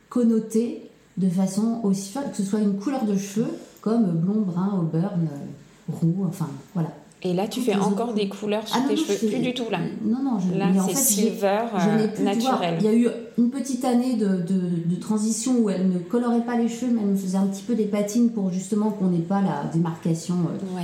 connoté 0.08 0.90
de 1.18 1.28
façon 1.28 1.80
aussi 1.82 2.10
forte, 2.10 2.30
que 2.30 2.38
ce 2.38 2.42
soit 2.42 2.60
une 2.60 2.78
couleur 2.78 3.04
de 3.04 3.18
cheveux 3.18 3.52
comme 3.82 4.06
blond, 4.12 4.40
brun, 4.40 4.78
auburn, 4.80 5.28
euh, 5.30 5.92
roux, 5.92 6.24
enfin 6.26 6.48
voilà. 6.72 6.94
Et 7.22 7.34
là, 7.34 7.48
tu 7.48 7.60
fais 7.60 7.74
encore 7.74 8.14
des 8.14 8.28
couleurs 8.28 8.66
sur 8.68 8.76
ah 8.76 8.88
tes 8.88 8.96
cheveux 8.96 9.28
Plus 9.28 9.40
du 9.40 9.52
tout, 9.52 9.68
là 9.70 9.80
Non, 10.04 10.22
non. 10.22 10.38
Je, 10.38 10.56
là, 10.56 10.68
c'est 10.88 10.96
silver 10.96 11.64
euh, 11.74 12.22
naturel. 12.22 12.76
Il 12.80 12.86
y 12.86 12.88
a 12.88 12.94
eu 12.94 13.08
une 13.36 13.50
petite 13.50 13.84
année 13.84 14.14
de, 14.14 14.36
de, 14.38 14.94
transition 15.00 15.58
où 15.58 15.70
elle 15.70 15.88
ne 15.88 15.98
colorait 15.98 16.44
pas 16.44 16.56
les 16.56 16.68
cheveux, 16.68 16.92
mais 16.92 17.00
elle 17.02 17.08
me 17.08 17.16
faisait 17.16 17.38
un 17.38 17.46
petit 17.46 17.62
peu 17.62 17.74
des 17.74 17.86
patines 17.86 18.30
pour 18.30 18.52
justement 18.52 18.90
qu'on 18.90 19.08
n'ait 19.08 19.18
pas 19.18 19.40
la 19.40 19.64
démarcation 19.72 20.34
euh, 20.34 20.80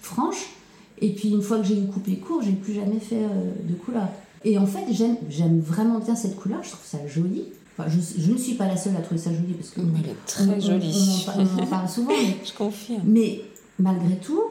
franche. 0.00 0.46
Et 1.00 1.10
puis, 1.10 1.30
une 1.30 1.42
fois 1.42 1.58
que 1.58 1.64
j'ai 1.64 1.78
eu 1.78 1.86
coupé 1.86 2.16
court, 2.16 2.42
j'ai 2.42 2.52
plus 2.52 2.74
jamais 2.74 2.98
fait 2.98 3.16
euh, 3.16 3.52
de 3.62 3.74
couleur. 3.74 4.08
Et 4.44 4.58
en 4.58 4.66
fait, 4.66 4.84
j'aime 4.90 5.60
vraiment 5.60 5.98
bien 6.00 6.16
cette 6.16 6.36
couleur, 6.36 6.60
je 6.64 6.70
trouve 6.70 6.84
ça 6.84 6.98
joli. 7.06 7.44
Enfin, 7.78 7.88
je, 7.88 8.20
je, 8.20 8.32
ne 8.32 8.36
suis 8.36 8.54
pas 8.54 8.66
la 8.66 8.76
seule 8.76 8.96
à 8.96 9.00
trouver 9.00 9.20
ça 9.20 9.30
joli 9.30 9.54
parce 9.54 9.70
que. 9.70 9.80
elle 9.80 10.10
est 10.10 10.26
très 10.26 10.60
jolie. 10.60 11.26
On, 11.36 11.62
en, 11.62 11.66
parle 11.66 11.88
souvent. 11.88 12.10
Mais, 12.22 12.36
je 12.44 12.52
confirme. 12.52 13.02
Mais 13.04 13.42
malgré 13.78 14.16
tout, 14.16 14.42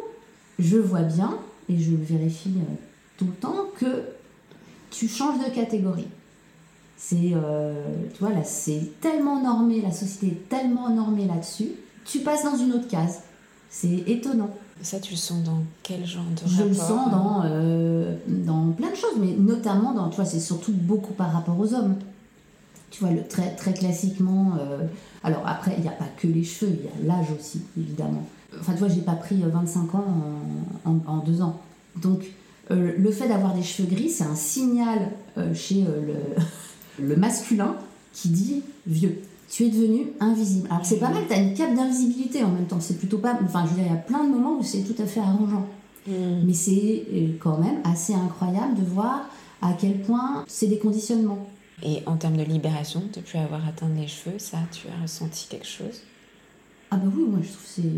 je 0.60 0.78
vois 0.78 1.02
bien, 1.02 1.38
et 1.70 1.78
je 1.78 1.96
vérifie 1.96 2.54
euh, 2.58 2.74
tout 3.18 3.26
le 3.26 3.34
temps, 3.34 3.66
que 3.78 4.04
tu 4.92 5.08
changes 5.08 5.40
de 5.40 5.54
catégorie. 5.54 6.08
C'est, 6.98 7.32
euh, 7.34 7.74
tu 8.14 8.20
vois, 8.20 8.34
là, 8.34 8.44
c'est 8.44 9.00
tellement 9.00 9.42
normé, 9.42 9.82
la 9.82 9.92
société 9.92 10.28
est 10.28 10.50
tellement 10.50 10.90
normée 10.90 11.26
là-dessus, 11.26 11.70
tu 12.06 12.20
passes 12.20 12.44
dans 12.44 12.58
une 12.58 12.74
autre 12.74 12.88
case. 12.88 13.22
C'est 13.70 14.04
étonnant. 14.08 14.50
Ça, 14.82 15.00
tu 15.00 15.12
le 15.12 15.18
sens 15.18 15.44
dans 15.44 15.62
quel 15.84 16.06
genre 16.06 16.24
de 16.24 16.50
Je 16.50 16.64
le 16.64 16.74
sens 16.74 17.12
dans, 17.12 17.44
euh, 17.46 18.16
dans 18.28 18.72
plein 18.72 18.90
de 18.90 18.96
choses, 18.96 19.18
mais 19.20 19.34
notamment 19.38 19.94
dans, 19.94 20.10
tu 20.10 20.16
vois, 20.16 20.26
c'est 20.26 20.40
surtout 20.40 20.72
beaucoup 20.74 21.14
par 21.14 21.32
rapport 21.32 21.58
aux 21.60 21.74
hommes. 21.74 21.96
Tu 22.90 23.02
vois, 23.02 23.12
le, 23.12 23.24
très, 23.28 23.56
très 23.56 23.74
classiquement, 23.74 24.54
alors 25.24 25.44
après, 25.46 25.76
il 25.78 25.84
n'y 25.84 25.90
a 25.90 25.92
pas 25.92 26.08
que 26.18 26.26
les 26.26 26.44
cheveux, 26.44 26.72
il 26.72 26.86
y 26.86 27.12
a 27.12 27.16
l'âge 27.16 27.28
aussi, 27.38 27.62
évidemment. 27.78 28.26
Enfin, 28.60 28.74
tu 28.74 28.80
vois, 28.80 28.88
j'ai 28.88 29.02
pas 29.02 29.14
pris 29.14 29.42
25 29.42 29.80
euh, 29.80 29.98
ans 29.98 31.02
en, 31.06 31.18
deux 31.18 31.42
ans. 31.42 31.60
Donc, 31.96 32.24
euh, 32.72 32.94
le 32.98 33.12
fait 33.12 33.28
d'avoir 33.28 33.54
des 33.54 33.64
cheveux 33.64 33.88
gris, 33.88 34.10
c'est 34.10 34.24
un 34.24 34.36
signal 34.36 35.12
euh, 35.38 35.54
chez 35.54 35.82
le, 35.84 36.16
le, 37.08 37.16
masculin 37.16 37.76
qui 38.14 38.30
dit 38.30 38.64
vieux. 38.88 39.22
Tu 39.50 39.66
es 39.66 39.70
devenu 39.70 40.08
invisible. 40.20 40.68
Alors, 40.70 40.86
c'est 40.86 41.00
pas 41.00 41.10
mal, 41.10 41.24
tu 41.28 41.34
as 41.34 41.40
une 41.40 41.54
cape 41.54 41.76
d'invisibilité 41.76 42.44
en 42.44 42.50
même 42.50 42.66
temps. 42.66 42.80
C'est 42.80 42.98
plutôt 42.98 43.18
pas. 43.18 43.38
Enfin, 43.44 43.66
je 43.66 43.70
veux 43.70 43.76
dire, 43.76 43.86
il 43.88 43.94
y 43.94 43.98
a 43.98 44.02
plein 44.02 44.24
de 44.24 44.30
moments 44.30 44.58
où 44.58 44.64
c'est 44.64 44.82
tout 44.82 45.00
à 45.02 45.06
fait 45.06 45.20
arrangeant. 45.20 45.68
Mm. 46.08 46.14
Mais 46.46 46.54
c'est 46.54 47.06
quand 47.40 47.58
même 47.58 47.80
assez 47.84 48.14
incroyable 48.14 48.76
de 48.76 48.84
voir 48.84 49.28
à 49.62 49.74
quel 49.74 50.02
point 50.02 50.44
c'est 50.48 50.68
des 50.68 50.78
conditionnements. 50.78 51.48
Et 51.84 52.04
en 52.06 52.18
termes 52.18 52.38
de 52.38 52.44
libération, 52.44 53.04
depuis 53.14 53.38
avoir 53.38 53.66
atteint 53.68 53.90
les 53.96 54.08
cheveux, 54.08 54.38
ça, 54.38 54.58
tu 54.72 54.88
as 54.88 55.02
ressenti 55.02 55.48
quelque 55.50 55.68
chose? 55.68 56.02
Ah 56.92 56.98
bah 56.98 57.12
oui, 57.16 57.24
moi 57.30 57.40
je 57.44 57.50
trouve 57.50 57.86
que 57.86 57.90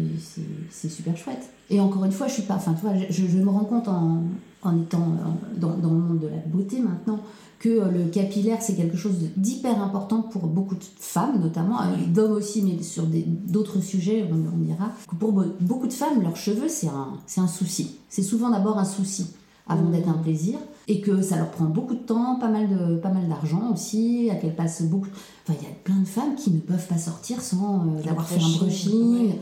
c'est 0.70 0.90
super 0.90 1.16
chouette. 1.16 1.50
Et 1.70 1.80
encore 1.80 2.04
une 2.04 2.12
fois, 2.12 2.28
je 2.28 2.34
suis 2.34 2.42
pas, 2.42 2.56
enfin 2.56 2.74
tu 2.74 2.82
vois, 2.82 2.94
je, 3.10 3.38
me 3.38 3.50
rends 3.50 3.64
compte 3.64 3.88
en, 3.88 4.24
en 4.62 4.82
étant 4.82 5.14
euh, 5.14 5.58
dans, 5.58 5.78
dans, 5.78 5.90
le 5.90 6.00
monde 6.00 6.20
de 6.20 6.28
la 6.28 6.38
beauté 6.46 6.80
maintenant 6.80 7.20
que 7.60 7.70
euh, 7.70 7.92
le 7.92 8.10
capillaire 8.10 8.62
c'est 8.62 8.76
quelque 8.76 8.98
chose 8.98 9.16
d'hyper 9.38 9.82
important 9.82 10.24
pour 10.24 10.48
beaucoup 10.48 10.76
de 10.76 10.84
femmes 11.00 11.40
notamment, 11.40 11.78
d'hommes 12.08 12.34
aussi, 12.34 12.64
mais 12.64 12.84
sur 12.84 13.04
d'autres 13.06 13.80
sujets 13.80 14.28
on, 14.30 14.36
on 14.54 14.58
dira. 14.58 14.92
Pour 15.20 15.32
beaucoup 15.62 15.88
de 15.88 15.94
femmes, 15.94 16.22
leurs 16.22 16.36
cheveux 16.38 16.68
c'est 16.68 16.90
un, 16.90 17.14
un 17.38 17.48
souci. 17.48 17.96
C'est 18.10 18.24
souvent 18.24 18.50
d'abord 18.50 18.78
un 18.78 18.86
souci 18.86 19.28
avant 19.72 19.90
d'être 19.90 20.10
un 20.10 20.14
plaisir 20.14 20.58
et 20.88 21.02
que 21.02 21.22
ça 21.22 21.38
leur 21.38 21.50
prend 21.52 21.66
beaucoup 21.66 21.94
de 21.94 22.00
temps, 22.00 22.36
pas 22.36 22.50
mal 22.50 22.68
de 22.68 22.98
pas 22.98 23.10
mal 23.10 23.28
d'argent 23.28 23.72
aussi, 23.74 24.30
à 24.32 24.36
qu'elles 24.36 24.56
passent 24.56 24.84
beaucoup. 24.84 25.10
Enfin, 25.44 25.58
il 25.60 25.68
y 25.68 25.72
a 25.72 25.76
plein 25.84 26.00
de 26.00 26.08
femmes 26.08 26.36
qui 26.36 26.52
ne 26.52 26.60
peuvent 26.60 26.88
pas 26.88 26.98
sortir 26.98 27.42
sans 27.42 27.86
euh, 27.86 28.10
avoir 28.10 28.28
fait 28.28 28.44
un 28.44 28.58
brushing. 28.58 29.36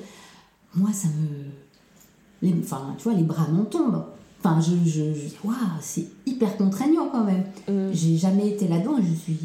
Moi, 0.75 0.89
ça 0.93 1.07
me, 1.07 2.47
les, 2.47 2.55
enfin, 2.59 2.93
tu 2.97 3.05
vois, 3.05 3.13
les 3.13 3.23
bras 3.23 3.47
m'en 3.47 3.65
tombent. 3.65 4.03
Enfin, 4.39 4.61
je, 4.61 4.89
je, 4.89 5.01
waouh, 5.43 5.55
c'est 5.81 6.07
hyper 6.25 6.55
contraignant 6.57 7.09
quand 7.11 7.23
même. 7.23 7.43
Mm. 7.67 7.91
J'ai 7.91 8.17
jamais 8.17 8.49
été 8.49 8.67
là-dedans 8.67 8.95
je 9.01 9.13
suis 9.13 9.37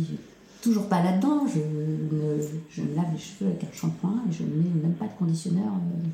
toujours 0.62 0.86
pas 0.86 1.02
là-dedans. 1.02 1.46
Je, 1.46 1.58
ne, 1.58 2.42
je 2.70 2.82
lave 2.94 3.06
les 3.12 3.18
cheveux 3.18 3.50
avec 3.50 3.64
un 3.64 3.72
shampoing 3.72 4.22
et 4.28 4.32
je 4.32 4.42
ne 4.42 4.48
mets 4.48 4.82
même 4.82 4.94
pas 4.94 5.06
de 5.06 5.12
conditionneur 5.18 5.64
euh, 5.64 6.08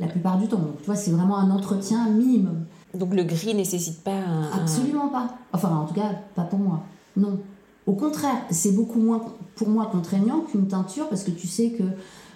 la 0.00 0.06
plupart 0.06 0.38
du 0.38 0.48
temps. 0.48 0.58
Donc, 0.58 0.78
tu 0.80 0.86
vois, 0.86 0.96
c'est 0.96 1.10
vraiment 1.10 1.38
un 1.38 1.50
entretien 1.50 2.08
minimum. 2.08 2.64
Donc 2.94 3.14
le 3.14 3.24
gris 3.24 3.54
nécessite 3.54 4.02
pas 4.02 4.12
un... 4.12 4.50
Absolument 4.52 5.08
pas. 5.08 5.34
Enfin, 5.52 5.70
en 5.76 5.86
tout 5.86 5.94
cas, 5.94 6.10
pas 6.34 6.42
pour 6.42 6.58
moi. 6.58 6.82
Non. 7.16 7.38
Au 7.86 7.92
contraire, 7.92 8.36
c'est 8.50 8.72
beaucoup 8.72 8.98
moins 8.98 9.20
pour 9.56 9.68
moi 9.68 9.86
contraignant 9.86 10.40
qu'une 10.40 10.68
teinture 10.68 11.08
parce 11.08 11.22
que 11.22 11.30
tu 11.30 11.46
sais 11.46 11.70
que 11.70 11.84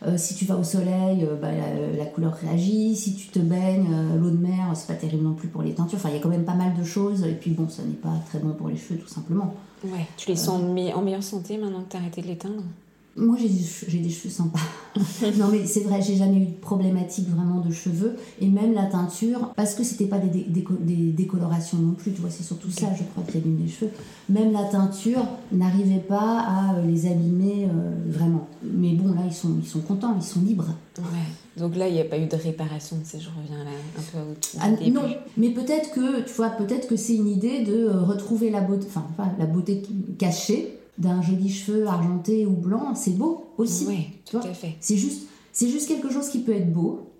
euh, 0.07 0.17
si 0.17 0.35
tu 0.35 0.45
vas 0.45 0.57
au 0.57 0.63
soleil, 0.63 1.25
euh, 1.25 1.35
bah, 1.35 1.49
la, 1.97 2.05
couleur 2.07 2.35
réagit. 2.35 2.95
Si 2.95 3.17
tu 3.17 3.29
te 3.29 3.39
baignes, 3.39 3.89
euh, 3.93 4.19
l'eau 4.19 4.31
de 4.31 4.37
mer, 4.37 4.71
c'est 4.75 4.87
pas 4.87 4.95
terrible 4.95 5.25
non 5.25 5.35
plus 5.35 5.49
pour 5.49 5.63
les 5.63 5.75
teintures. 5.75 5.99
Enfin, 5.99 6.11
il 6.11 6.17
y 6.17 6.19
a 6.19 6.21
quand 6.21 6.29
même 6.29 6.45
pas 6.45 6.55
mal 6.55 6.75
de 6.75 6.85
choses. 6.85 7.25
Et 7.25 7.33
puis 7.33 7.51
bon, 7.51 7.69
ça 7.69 7.83
n'est 7.83 7.95
pas 7.95 8.15
très 8.29 8.39
bon 8.39 8.53
pour 8.53 8.69
les 8.69 8.77
cheveux, 8.77 9.01
tout 9.01 9.09
simplement. 9.09 9.55
Ouais, 9.85 10.07
tu 10.17 10.29
les 10.29 10.37
sens 10.37 10.61
en 10.61 11.03
meilleure 11.03 11.23
santé 11.23 11.57
maintenant 11.57 11.83
que 11.83 11.91
tu 11.91 11.97
as 11.97 12.01
arrêté 12.01 12.23
de 12.23 12.27
les 12.27 12.37
teindre? 12.37 12.63
Moi, 13.19 13.37
j'ai 13.39 13.49
des, 13.49 13.99
des, 13.99 14.11
cheveux 14.11 14.31
sympas. 14.31 14.61
non, 15.39 15.49
mais 15.51 15.67
c'est 15.67 15.81
vrai, 15.81 16.01
j'ai 16.01 16.17
jamais 16.17 16.39
eu 16.39 16.47
de 16.47 16.61
problématique 16.61 17.29
vraiment 17.29 17.61
de 17.61 17.73
cheveux. 17.73 18.17
Et 18.41 18.49
même 18.49 18.73
la 18.73 18.87
teinture, 18.87 19.53
parce 19.57 19.75
que 19.75 19.83
c'était 19.83 20.07
pas 20.07 20.19
des, 20.19 20.29
des, 20.29 21.13
décolorations 21.13 21.79
non 21.79 21.93
plus, 21.93 22.13
tu 22.13 22.21
vois, 22.21 22.31
c'est 22.31 22.45
surtout 22.45 22.71
ça, 22.71 22.87
je 22.97 23.03
crois, 23.05 23.25
qui 23.31 23.39
abîme 23.39 23.59
les 23.61 23.69
cheveux. 23.69 23.91
Même 24.29 24.53
la 24.53 24.65
teinture 24.65 25.27
n'arrivait 25.53 25.99
pas 26.01 26.41
à 26.41 26.77
euh, 26.77 26.87
les 26.87 27.07
abîmer 27.07 27.67
euh, 27.67 27.93
vraiment. 28.07 28.49
Mais 28.63 28.93
bon, 28.93 29.13
là, 29.15 29.23
ils 29.27 29.35
sont, 29.35 29.57
ils 29.61 29.69
sont 29.69 29.81
contents, 29.81 30.15
ils 30.17 30.25
sont 30.25 30.41
libres. 30.41 30.69
Ouais. 30.99 31.05
Donc 31.59 31.77
là, 31.77 31.89
il 31.89 31.95
n'y 31.95 32.01
a 32.01 32.05
pas 32.05 32.19
eu 32.19 32.27
de 32.27 32.37
réparation, 32.37 32.99
tu 33.09 33.19
je 33.19 33.29
reviens 33.29 33.65
là 33.65 33.71
un 33.71 34.03
peu 34.13 34.19
au 34.19 34.35
ah, 34.61 34.91
Non, 34.91 35.03
mais 35.37 35.51
peut-être 35.51 35.91
que, 35.91 36.23
tu 36.23 36.33
vois, 36.35 36.51
peut-être 36.51 36.87
que 36.87 36.95
c'est 36.95 37.17
une 37.17 37.27
idée 37.27 37.65
de 37.65 37.89
euh, 37.89 38.03
retrouver 38.03 38.51
la 38.51 38.61
beauté, 38.61 38.87
enfin, 38.89 39.05
la 39.39 39.47
beauté 39.47 39.83
cachée 40.19 40.78
d'un 40.99 41.23
joli 41.23 41.49
cheveu 41.49 41.87
argenté 41.87 42.47
ou 42.47 42.53
blanc, 42.53 42.95
c'est 42.95 43.17
beau 43.17 43.47
aussi. 43.57 43.87
Oui, 43.87 44.09
tout 44.29 44.39
à 44.39 44.53
fait. 44.53 44.77
C'est 44.81 44.97
juste, 44.97 45.29
c'est 45.53 45.69
juste 45.69 45.89
quelque 45.89 46.11
chose 46.11 46.29
qui 46.29 46.41
peut 46.41 46.53
être 46.53 46.73
beau 46.73 47.11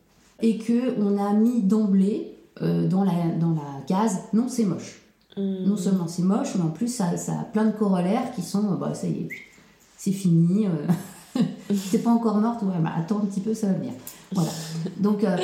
et 0.43 0.59
que 0.59 0.99
on 1.01 1.17
a 1.19 1.33
mis 1.33 1.63
d'emblée 1.63 2.35
euh, 2.63 2.89
dans, 2.89 3.05
la, 3.05 3.13
dans 3.41 3.53
la 3.53 3.83
case. 3.87 4.19
Non, 4.33 4.49
c'est 4.49 4.65
moche. 4.65 5.01
Hmm. 5.37 5.65
Non 5.67 5.77
seulement 5.77 6.09
c'est 6.09 6.23
moche, 6.23 6.55
mais 6.57 6.63
en 6.63 6.71
plus 6.71 6.89
ça, 6.89 7.17
ça, 7.17 7.33
a 7.33 7.45
plein 7.45 7.67
de 7.67 7.73
corollaires 7.73 8.33
qui 8.35 8.43
sont, 8.43 8.75
bah 8.75 8.95
ça 8.95 9.07
y 9.07 9.13
est, 9.13 9.29
c'est 9.97 10.13
fini. 10.13 10.67
Euh, 10.67 11.43
c'est 11.91 12.03
pas 12.03 12.11
encore 12.11 12.39
morte, 12.39 12.63
ouais, 12.63 12.81
bah, 12.81 12.93
attends 12.97 13.19
un 13.19 13.27
petit 13.27 13.41
peu, 13.41 13.55
ça 13.55 13.69
va 13.69 13.75
venir. 13.75 13.93
Voilà. 14.33 14.51
Donc, 14.99 15.25
euh, 15.25 15.37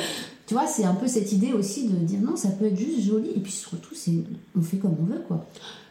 tu 0.45 0.53
vois, 0.53 0.67
c'est 0.67 0.83
un 0.83 0.93
peu 0.93 1.07
cette 1.07 1.31
idée 1.31 1.53
aussi 1.53 1.87
de 1.87 1.95
dire 1.95 2.19
non, 2.21 2.35
ça 2.35 2.49
peut 2.49 2.65
être 2.65 2.77
juste 2.77 3.01
joli. 3.01 3.29
Et 3.29 3.39
puis 3.39 3.51
surtout, 3.51 3.95
c'est, 3.95 4.23
on 4.57 4.61
fait 4.61 4.77
comme 4.77 4.95
on 4.99 5.05
veut, 5.05 5.23
quoi. 5.27 5.45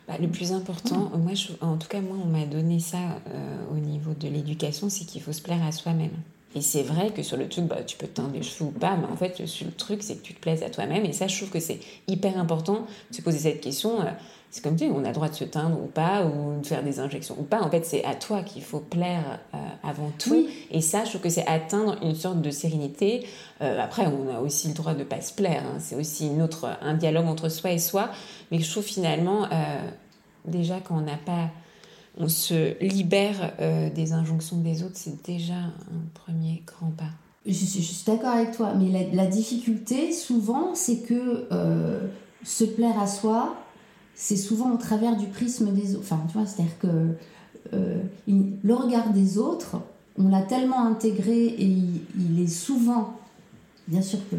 Bah, 0.06 0.14
le 0.20 0.28
plus 0.28 0.52
important, 0.52 1.10
moi, 1.16 1.32
en 1.62 1.76
tout 1.76 1.88
cas, 1.88 2.00
moi, 2.00 2.16
on 2.22 2.28
m'a 2.28 2.44
donné 2.44 2.78
ça 2.78 2.98
euh, 2.98 3.56
au 3.72 3.78
niveau 3.78 4.12
de 4.12 4.28
l'éducation, 4.28 4.90
c'est 4.90 5.04
qu'il 5.04 5.22
faut 5.22 5.32
se 5.32 5.40
plaire 5.40 5.64
à 5.64 5.72
soi-même. 5.72 6.10
Et 6.54 6.60
c'est 6.60 6.82
vrai 6.82 7.10
que 7.10 7.22
sur 7.22 7.36
le 7.36 7.48
truc, 7.48 7.64
bah, 7.64 7.82
tu 7.84 7.96
peux 7.96 8.06
teindre 8.06 8.32
les 8.34 8.42
cheveux 8.42 8.68
ou 8.68 8.70
pas, 8.70 8.96
mais 8.96 9.06
en 9.10 9.16
fait, 9.16 9.40
le, 9.40 9.70
truc, 9.72 10.02
c'est 10.02 10.16
que 10.16 10.22
tu 10.22 10.34
te 10.34 10.40
plaises 10.40 10.62
à 10.62 10.70
toi-même. 10.70 11.04
Et 11.04 11.12
ça, 11.12 11.26
je 11.26 11.36
trouve 11.36 11.50
que 11.50 11.58
c'est 11.58 11.80
hyper 12.06 12.38
important 12.38 12.86
de 13.10 13.16
se 13.16 13.22
poser 13.22 13.38
cette 13.38 13.60
question. 13.60 14.02
Euh, 14.02 14.10
c'est 14.54 14.62
comme 14.62 14.76
tu 14.76 14.84
dis, 14.84 14.92
on 14.94 15.02
a 15.04 15.08
le 15.08 15.14
droit 15.14 15.28
de 15.28 15.34
se 15.34 15.42
teindre 15.42 15.82
ou 15.82 15.86
pas, 15.86 16.24
ou 16.24 16.60
de 16.60 16.66
faire 16.66 16.84
des 16.84 17.00
injections 17.00 17.34
ou 17.38 17.42
pas. 17.42 17.60
En 17.60 17.68
fait, 17.68 17.84
c'est 17.84 18.04
à 18.04 18.14
toi 18.14 18.42
qu'il 18.42 18.62
faut 18.62 18.78
plaire 18.78 19.40
euh, 19.52 19.58
avant 19.82 20.12
tout. 20.16 20.46
Et 20.70 20.80
ça, 20.80 21.02
je 21.04 21.10
trouve 21.10 21.22
que 21.22 21.28
c'est 21.28 21.46
atteindre 21.48 21.96
une 22.02 22.14
sorte 22.14 22.40
de 22.40 22.50
sérénité. 22.50 23.26
après, 23.58 24.06
on 24.06 24.32
a 24.32 24.38
aussi 24.38 24.68
le 24.68 24.74
droit 24.74 24.94
de 24.94 25.00
ne 25.00 25.04
pas 25.04 25.20
se 25.20 25.32
plaire. 25.32 25.64
Hein. 25.66 25.78
C'est 25.80 25.96
aussi 25.96 26.28
une 26.28 26.40
autre, 26.40 26.68
un 26.82 26.94
dialogue 26.94 27.26
entre 27.26 27.48
soi 27.48 27.72
et 27.72 27.78
soi. 27.78 28.10
Mais 28.52 28.60
je 28.60 28.70
trouve 28.70 28.84
finalement, 28.84 29.48
déjà 30.44 30.78
quand 30.80 30.98
on 30.98 31.00
n'a 31.00 31.16
pas, 31.16 31.50
on 32.16 32.28
se 32.28 32.80
libère 32.82 33.52
euh, 33.60 33.90
des 33.90 34.12
injonctions 34.12 34.58
des 34.58 34.82
autres, 34.82 34.94
c'est 34.96 35.24
déjà 35.24 35.54
un 35.54 36.04
premier 36.14 36.62
grand 36.66 36.90
pas. 36.90 37.10
Je 37.46 37.52
suis, 37.52 38.04
d'accord 38.06 38.30
avec 38.30 38.52
toi, 38.52 38.72
mais 38.74 39.10
la, 39.12 39.26
difficulté 39.26 40.12
souvent, 40.12 40.74
c'est 40.74 41.00
que 41.00 41.46
euh, 41.52 42.00
se 42.42 42.64
plaire 42.64 42.98
à 42.98 43.06
soi, 43.06 43.54
c'est 44.14 44.36
souvent 44.36 44.72
au 44.72 44.76
travers 44.76 45.16
du 45.16 45.26
prisme 45.26 45.72
des 45.72 45.94
autres. 45.94 46.04
Enfin, 46.04 46.20
tu 46.28 46.38
vois, 46.38 46.46
c'est-à-dire 46.46 46.78
que 46.78 47.08
euh, 47.72 48.02
le 48.26 48.74
regard 48.74 49.12
des 49.12 49.38
autres, 49.38 49.76
on 50.18 50.28
l'a 50.28 50.42
tellement 50.42 50.86
intégré 50.86 51.46
et 51.46 51.76
il, 52.18 52.40
est 52.40 52.46
souvent, 52.46 53.14
bien 53.88 54.02
sûr 54.02 54.18
que 54.30 54.36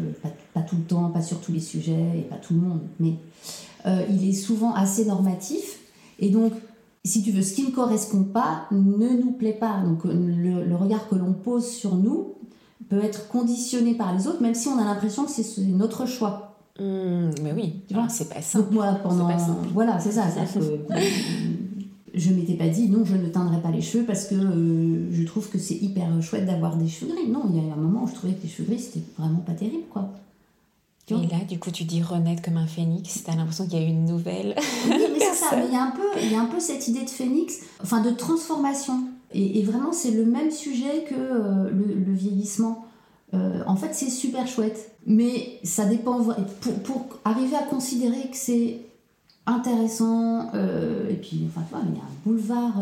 pas, 0.54 0.60
tout 0.60 0.76
le 0.76 0.84
temps, 0.84 1.10
pas 1.10 1.22
sur 1.22 1.40
tous 1.40 1.52
les 1.52 1.60
sujets 1.60 2.18
et 2.18 2.22
pas 2.22 2.36
tout 2.36 2.54
le 2.54 2.60
monde, 2.60 2.80
mais 2.98 3.14
il 4.10 4.28
est 4.28 4.32
souvent 4.32 4.74
assez 4.74 5.04
normatif 5.04 5.78
et 6.18 6.30
donc, 6.30 6.52
si 7.04 7.22
tu 7.22 7.30
veux, 7.30 7.42
ce 7.42 7.54
qui 7.54 7.64
ne 7.64 7.70
correspond 7.70 8.24
pas 8.24 8.66
ne 8.70 9.08
nous 9.08 9.32
plaît 9.32 9.52
pas. 9.52 9.80
Donc, 9.84 10.04
le, 10.04 10.74
regard 10.74 11.08
que 11.08 11.14
l'on 11.14 11.32
pose 11.32 11.66
sur 11.66 11.96
nous 11.96 12.34
peut 12.88 13.02
être 13.02 13.28
conditionné 13.28 13.94
par 13.94 14.16
les 14.16 14.26
autres, 14.26 14.42
même 14.42 14.54
si 14.54 14.68
on 14.68 14.78
a 14.78 14.84
l'impression 14.84 15.24
que 15.24 15.30
c'est 15.30 15.60
notre 15.62 16.06
choix. 16.06 16.45
Mmh, 16.78 17.42
mais 17.42 17.52
oui, 17.52 17.82
tu 17.88 17.94
vois, 17.94 18.08
c'est 18.08 18.28
pas 18.28 18.42
simple. 18.42 18.66
Donc 18.66 18.74
moi, 18.74 18.98
pendant, 19.02 19.30
voilà, 19.72 19.98
c'est 19.98 20.12
ça. 20.12 20.26
Que, 20.26 20.60
je 22.14 22.32
m'étais 22.32 22.54
pas 22.54 22.68
dit 22.68 22.88
non, 22.88 23.04
je 23.04 23.14
ne 23.14 23.28
teindrai 23.28 23.60
pas 23.60 23.70
les 23.70 23.82
cheveux 23.82 24.04
parce 24.04 24.26
que 24.26 24.34
euh, 24.34 25.12
je 25.12 25.22
trouve 25.24 25.48
que 25.48 25.58
c'est 25.58 25.76
hyper 25.76 26.06
chouette 26.22 26.46
d'avoir 26.46 26.76
des 26.76 26.88
cheveux 26.88 27.12
gris. 27.12 27.28
Non, 27.28 27.44
il 27.50 27.56
y 27.56 27.70
a 27.70 27.74
un 27.74 27.76
moment 27.76 28.04
où 28.04 28.08
je 28.08 28.14
trouvais 28.14 28.34
que 28.34 28.42
les 28.42 28.48
cheveux 28.48 28.68
gris 28.68 28.80
c'était 28.80 29.04
vraiment 29.18 29.40
pas 29.40 29.52
terrible, 29.52 29.84
quoi. 29.90 30.12
Et 31.08 31.14
là, 31.14 31.38
du 31.48 31.60
coup, 31.60 31.70
tu 31.70 31.84
dis 31.84 32.02
renaître 32.02 32.42
comme 32.42 32.56
un 32.56 32.66
phénix, 32.66 33.22
tu 33.22 33.30
as 33.30 33.36
l'impression 33.36 33.68
qu'il 33.68 33.80
y 33.80 33.84
a 33.84 33.86
une 33.86 34.06
nouvelle. 34.06 34.56
Oui, 34.88 35.02
mais 35.12 35.20
c'est 35.20 35.34
ça, 35.34 35.54
mais 35.54 35.66
il 35.68 35.72
y, 35.72 35.76
a 35.76 35.84
un 35.84 35.92
peu, 35.92 36.02
il 36.20 36.32
y 36.32 36.34
a 36.34 36.40
un 36.40 36.46
peu 36.46 36.58
cette 36.58 36.88
idée 36.88 37.04
de 37.04 37.10
phénix, 37.10 37.60
enfin 37.80 38.00
de 38.00 38.10
transformation. 38.10 39.04
Et, 39.32 39.62
vraiment, 39.62 39.92
c'est 39.92 40.10
le 40.10 40.24
même 40.24 40.50
sujet 40.50 41.04
que 41.08 41.14
euh, 41.14 41.70
le, 41.70 42.12
vieillissement. 42.12 42.86
Euh, 43.34 43.62
en 43.66 43.76
fait, 43.76 43.92
c'est 43.92 44.10
super 44.10 44.46
chouette, 44.46 44.92
mais 45.06 45.58
ça 45.64 45.84
dépend. 45.84 46.22
Pour, 46.60 46.74
pour 46.82 47.06
arriver 47.24 47.56
à 47.56 47.62
considérer 47.62 48.28
que 48.30 48.36
c'est 48.36 48.78
intéressant, 49.46 50.50
euh, 50.54 51.10
et 51.10 51.16
puis, 51.16 51.46
enfin, 51.48 51.62
tu 51.68 51.74
vois, 51.74 51.84
il 51.88 51.96
y 51.96 52.00
a 52.00 52.04
un 52.04 52.16
boulevard, 52.24 52.74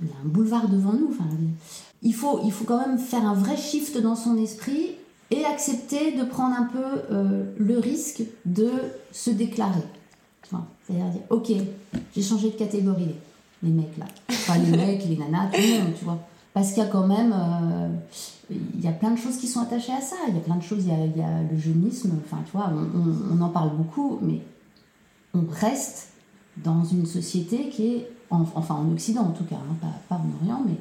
il 0.00 0.08
y 0.08 0.12
a 0.12 0.16
un 0.24 0.28
boulevard 0.28 0.68
devant 0.68 0.92
nous. 0.92 1.10
Enfin, 1.10 1.28
il 2.02 2.14
faut, 2.14 2.40
il 2.44 2.52
faut 2.52 2.64
quand 2.64 2.86
même 2.86 2.98
faire 2.98 3.26
un 3.26 3.34
vrai 3.34 3.56
shift 3.56 3.98
dans 3.98 4.16
son 4.16 4.36
esprit 4.36 4.92
et 5.30 5.44
accepter 5.44 6.12
de 6.12 6.24
prendre 6.24 6.56
un 6.56 6.64
peu 6.64 7.02
euh, 7.10 7.44
le 7.58 7.78
risque 7.78 8.22
de 8.44 8.70
se 9.12 9.30
déclarer. 9.30 9.82
C'est-à-dire 10.42 11.06
dire, 11.06 11.20
ok, 11.28 11.52
j'ai 12.16 12.22
changé 12.22 12.50
de 12.50 12.54
catégorie, 12.56 13.14
les 13.62 13.70
mecs 13.70 13.98
là. 13.98 14.06
Enfin, 14.30 14.56
les 14.58 14.70
mecs, 14.76 15.04
les 15.04 15.16
nanas, 15.16 15.50
tout 15.52 15.60
le 15.60 15.84
monde, 15.84 15.94
tu 15.98 16.04
vois. 16.04 16.18
Parce 16.54 16.68
qu'il 16.68 16.82
y 16.82 16.86
a 16.86 16.88
quand 16.88 17.06
même, 17.06 17.34
euh, 17.34 17.88
il 18.50 18.80
y 18.80 18.88
a 18.88 18.92
plein 18.92 19.10
de 19.10 19.18
choses 19.18 19.36
qui 19.36 19.46
sont 19.46 19.60
attachées 19.60 19.92
à 19.92 20.00
ça. 20.00 20.16
Il 20.28 20.34
y 20.34 20.38
a 20.38 20.40
plein 20.40 20.56
de 20.56 20.62
choses, 20.62 20.84
il 20.84 20.88
y 20.88 20.92
a, 20.92 21.04
il 21.04 21.16
y 21.16 21.22
a 21.22 21.42
le 21.50 21.58
jeunisme, 21.58 22.12
enfin, 22.24 22.42
tu 22.44 22.52
vois, 22.52 22.70
on, 22.72 23.36
on, 23.36 23.40
en 23.40 23.48
parle 23.50 23.76
beaucoup, 23.76 24.18
mais 24.22 24.40
on 25.34 25.44
reste 25.50 26.08
dans 26.56 26.84
une 26.84 27.06
société 27.06 27.68
qui 27.68 27.94
est, 27.94 28.10
enfin 28.30 28.74
en 28.74 28.90
Occident 28.92 29.22
en 29.22 29.32
tout 29.32 29.44
cas, 29.44 29.56
hein, 29.56 29.76
pas, 29.80 29.92
pas, 30.08 30.20
en 30.20 30.42
Orient, 30.42 30.64
mais 30.66 30.76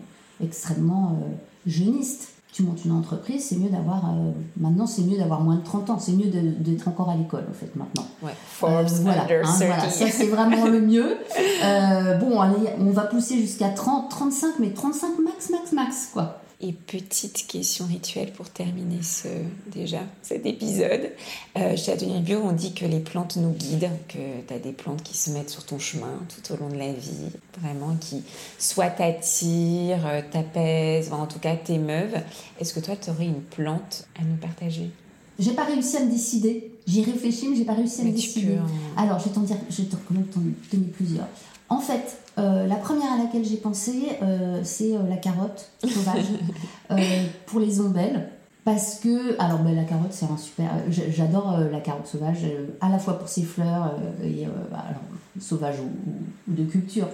extrêmement 0.46 1.20
euh, 1.22 1.34
jeuniste 1.66 2.38
tu 2.58 2.64
montes 2.64 2.84
une 2.86 2.94
entreprise, 2.94 3.46
c'est 3.48 3.58
mieux 3.58 3.70
d'avoir. 3.70 4.06
Euh, 4.06 4.32
maintenant, 4.60 4.88
c'est 4.88 5.04
mieux 5.04 5.18
d'avoir 5.18 5.42
moins 5.42 5.58
de 5.58 5.64
30 5.64 5.92
ans. 5.92 6.00
C'est 6.00 6.14
mieux 6.14 6.26
d'être 6.26 6.88
encore 6.88 7.10
à 7.10 7.16
l'école, 7.16 7.46
en 7.48 7.54
fait, 7.54 7.76
maintenant. 7.76 8.08
Ouais, 8.24 8.32
Forbes, 8.48 8.88
euh, 8.88 9.02
voilà, 9.02 9.24
hein, 9.24 9.54
voilà, 9.58 9.90
ça, 9.90 10.08
c'est 10.10 10.26
vraiment 10.26 10.66
le 10.66 10.82
mieux. 10.82 11.18
Euh, 11.64 12.16
bon, 12.16 12.40
allez, 12.40 12.56
on 12.80 12.90
va 12.90 13.04
pousser 13.04 13.38
jusqu'à 13.38 13.70
30, 13.70 14.10
35, 14.10 14.54
mais 14.60 14.72
35 14.72 15.20
max, 15.24 15.52
max, 15.52 15.72
max, 15.72 16.10
quoi. 16.12 16.42
Et 16.60 16.74
petite 16.74 17.46
question 17.46 17.86
rituelle 17.86 18.34
pour 18.34 18.50
terminer 18.50 19.04
ce, 19.04 19.28
déjà 19.72 20.00
cet 20.24 20.44
épisode. 20.48 21.12
Euh, 21.56 21.78
chez 21.78 21.92
Atelier 21.92 22.20
Bio, 22.20 22.40
on 22.44 22.52
dit 22.52 22.74
que 22.74 22.86
les 22.86 23.00
plantes 23.00 23.36
nous 23.36 23.52
guident, 23.52 23.92
que 24.08 24.18
tu 24.48 24.54
as 24.54 24.58
des 24.58 24.72
plantes 24.72 25.04
qui 25.04 25.16
se 25.16 25.30
mettent 25.30 25.52
sur 25.52 25.64
ton 25.66 25.78
chemin 25.78 26.20
tout 26.30 26.52
au 26.52 26.58
long 26.58 26.70
de 26.70 26.78
la 26.78 26.92
vie, 26.92 27.30
vraiment, 27.62 27.96
qui 28.02 28.24
soit 28.58 28.90
t'attirent, 28.90 30.08
euh, 30.08 30.22
t'apaisent, 30.32 31.14
en 31.14 31.28
tout 31.28 31.38
cas 31.38 31.56
t'émeuvent. 31.56 32.18
Est-ce 32.60 32.74
que 32.74 32.80
toi, 32.80 32.96
tu 32.96 33.12
aurais 33.12 33.26
une 33.26 33.44
plante 33.44 34.08
à 34.20 34.24
nous 34.24 34.38
partager? 34.38 34.90
J'ai 35.38 35.54
pas 35.54 35.66
réussi 35.66 35.98
à 35.98 36.06
me 36.06 36.10
décider. 36.10 36.72
J'y 36.88 37.04
réfléchi, 37.04 37.50
mais 37.50 37.56
j'ai 37.56 37.66
pas 37.66 37.74
réussi 37.74 38.02
à 38.02 38.06
me 38.06 38.12
décider. 38.12 38.56
Hein. 38.56 38.66
Alors, 38.96 39.20
je 39.20 39.26
vais 39.26 39.32
t'en 39.32 39.42
dire, 39.42 39.58
je 39.70 39.82
vais 39.82 39.90
t'en 39.90 39.98
donner 40.08 40.88
plusieurs. 40.88 41.28
En 41.70 41.80
fait, 41.80 42.18
euh, 42.38 42.66
la 42.66 42.76
première 42.76 43.12
à 43.12 43.18
laquelle 43.18 43.44
j'ai 43.44 43.58
pensé, 43.58 44.12
euh, 44.22 44.62
c'est 44.64 44.96
euh, 44.96 45.00
la 45.10 45.18
carotte 45.18 45.70
sauvage 45.84 46.26
pour 47.46 47.60
les 47.60 47.82
ombelles. 47.82 48.30
Parce 48.64 48.96
que, 48.96 49.40
alors 49.42 49.60
ben, 49.60 49.74
la 49.74 49.86
carotte, 49.86 50.12
c'est 50.12 50.26
un 50.26 50.38
super. 50.38 50.70
J'adore 50.90 51.58
la 51.72 51.80
carotte 51.80 52.08
sauvage, 52.08 52.40
à 52.82 52.90
la 52.90 53.00
fois 53.00 53.18
pour 53.18 53.30
ses 53.30 53.44
fleurs, 53.44 53.96
et, 54.22 54.46
bah, 54.70 54.84
alors, 54.90 55.02
sauvage 55.40 55.76
ou, 55.80 56.52
de 56.52 56.66
culture, 56.66 57.08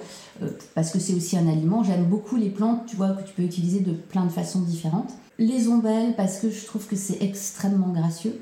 parce 0.73 0.89
que 0.89 0.97
c'est 0.97 1.13
aussi 1.13 1.37
un 1.37 1.47
aliment. 1.47 1.83
J'aime 1.83 2.05
beaucoup 2.05 2.37
les 2.37 2.49
plantes, 2.49 2.87
tu 2.87 2.95
vois, 2.95 3.09
que 3.09 3.27
tu 3.27 3.35
peux 3.35 3.43
utiliser 3.43 3.81
de 3.81 3.91
plein 3.91 4.25
de 4.25 4.31
façons 4.31 4.61
différentes. 4.61 5.11
Les 5.37 5.67
ombelles, 5.67 6.15
parce 6.15 6.39
que 6.39 6.49
je 6.49 6.65
trouve 6.65 6.87
que 6.87 6.95
c'est 6.95 7.21
extrêmement 7.21 7.89
gracieux. 7.89 8.41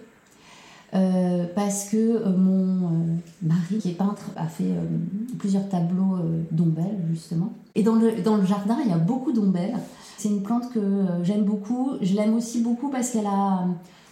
Euh, 0.93 1.45
parce 1.55 1.85
que 1.85 1.97
euh, 1.97 2.35
mon 2.35 2.87
euh, 2.87 2.89
mari, 3.41 3.77
qui 3.79 3.91
est 3.91 3.93
peintre, 3.93 4.29
a 4.35 4.47
fait 4.47 4.73
plusieurs 5.39 5.67
tableaux 5.69 6.17
d'ombelles, 6.51 6.99
justement. 7.11 7.53
Et 7.75 7.83
dans 7.83 7.95
le, 7.95 8.21
dans 8.21 8.35
le 8.35 8.45
jardin, 8.45 8.77
il 8.83 8.89
y 8.89 8.93
a 8.93 8.97
beaucoup 8.97 9.31
d'ombelles. 9.31 9.77
C'est 10.17 10.29
une 10.29 10.43
plante 10.43 10.71
que 10.73 11.05
j'aime 11.23 11.43
beaucoup. 11.43 11.93
Je 12.01 12.15
l'aime 12.15 12.35
aussi 12.35 12.61
beaucoup 12.61 12.89
parce 12.89 13.11
qu'elle 13.11 13.25
a, 13.25 13.65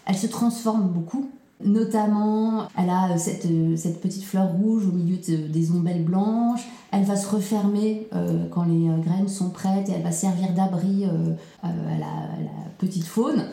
elle 0.06 0.16
se 0.16 0.28
transforme 0.28 0.88
beaucoup. 0.88 1.30
Notamment, 1.64 2.70
elle 2.78 2.90
a 2.90 3.18
cette, 3.18 3.46
cette 3.76 4.00
petite 4.00 4.24
fleur 4.24 4.50
rouge 4.54 4.88
au 4.88 4.94
milieu 4.94 5.18
des 5.18 5.72
ombelles 5.72 6.06
blanches. 6.06 6.66
Elle 6.92 7.04
va 7.04 7.18
se 7.18 7.30
refermer 7.30 8.08
quand 8.50 8.64
les 8.64 8.88
graines 9.04 9.28
sont 9.28 9.50
prêtes 9.50 9.90
et 9.90 9.92
elle 9.92 10.02
va 10.02 10.14
servir 10.14 10.54
d'abri 10.54 11.06
à, 11.62 11.68
la, 11.68 12.06
petite 12.78 13.04
faune. 13.04 13.44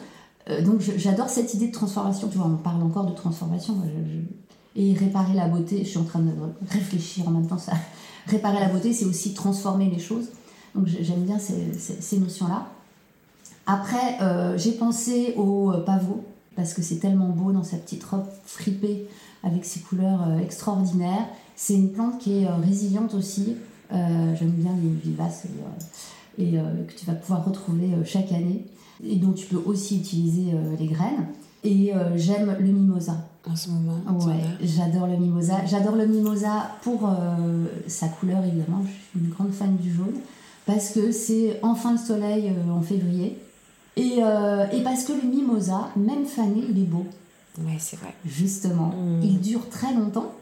Donc 0.64 0.80
j'adore 0.80 1.28
cette 1.28 1.54
idée 1.54 1.68
de 1.68 1.72
transformation. 1.72 2.28
Tu 2.28 2.38
vois, 2.38 2.46
on 2.46 2.56
parle 2.56 2.82
encore 2.82 3.06
de 3.06 3.14
transformation. 3.14 3.76
Et 4.76 4.92
réparer 4.92 5.32
la 5.34 5.48
beauté, 5.48 5.78
je 5.84 5.88
suis 5.88 5.98
en 5.98 6.04
train 6.04 6.20
de 6.20 6.32
réfléchir 6.68 7.26
en 7.26 7.30
même 7.30 7.46
temps. 7.46 7.56
Réparer 8.26 8.60
la 8.60 8.68
beauté, 8.68 8.92
c'est 8.92 9.06
aussi 9.06 9.32
transformer 9.34 9.88
les 9.88 9.98
choses. 9.98 10.26
Donc 10.74 10.86
j'aime 10.86 11.22
bien 11.22 11.38
ces, 11.38 12.18
notions-là. 12.18 12.66
Après, 13.66 14.20
euh, 14.20 14.58
j'ai 14.58 14.72
pensé 14.72 15.34
au 15.36 15.72
euh, 15.72 15.80
pavot, 15.82 16.24
parce 16.54 16.74
que 16.74 16.82
c'est 16.82 16.96
tellement 16.96 17.30
beau 17.30 17.50
dans 17.50 17.64
sa 17.64 17.78
petite 17.78 18.04
robe 18.04 18.26
fripée, 18.44 19.08
avec 19.42 19.64
ses 19.64 19.80
couleurs 19.80 20.28
euh, 20.28 20.38
extraordinaires. 20.38 21.26
C'est 21.56 21.74
une 21.74 21.90
plante 21.90 22.18
qui 22.18 22.42
est 22.42 22.48
résiliente 22.48 23.14
aussi. 23.14 23.56
j'aime 23.90 24.50
bien 24.50 24.72
les 24.82 24.90
vivaces 24.90 25.44
et, 26.38 26.50
que 26.52 26.92
tu 26.92 27.06
vas 27.06 27.14
pouvoir 27.14 27.46
retrouver 27.46 27.88
chaque 28.04 28.30
année. 28.32 28.66
Et 29.04 29.16
dont 29.16 29.32
tu 29.32 29.46
peux 29.46 29.62
aussi 29.64 29.96
utiliser 29.98 30.52
les 30.78 30.86
graines. 30.86 31.26
Et 31.64 31.92
j'aime 32.14 32.56
le 32.58 32.66
mimosa. 32.66 33.16
En 33.48 33.54
ce 33.54 33.70
moment 33.70 33.98
Ouais, 34.26 34.40
j'adore 34.62 35.06
le 35.06 35.16
mimosa. 35.16 35.64
J'adore 35.66 35.96
le 35.96 36.06
mimosa 36.06 36.70
pour 36.82 37.10
sa 37.86 38.08
couleur, 38.08 38.44
évidemment. 38.44 38.82
Je 38.84 39.18
suis 39.18 39.26
une 39.26 39.30
grande 39.30 39.52
fan 39.52 39.76
du 39.76 39.92
jaune 39.92 40.14
parce 40.66 40.90
que 40.90 41.12
c'est 41.12 41.60
enfin 41.62 41.92
le 41.92 41.98
soleil 41.98 42.48
euh, 42.50 42.70
en 42.72 42.82
février. 42.82 43.38
Et, 43.96 44.16
euh, 44.18 44.66
et, 44.72 44.82
parce 44.82 45.04
que 45.04 45.12
le 45.12 45.26
mimosa, 45.26 45.88
même 45.96 46.26
fané, 46.26 46.64
il 46.68 46.78
est 46.78 46.86
beau. 46.86 47.06
Ouais, 47.58 47.76
c'est 47.78 47.98
vrai. 47.98 48.14
Justement. 48.26 48.88
Mm. 48.88 49.22
Il 49.22 49.40
dure 49.40 49.70
très 49.70 49.94
longtemps. 49.94 50.32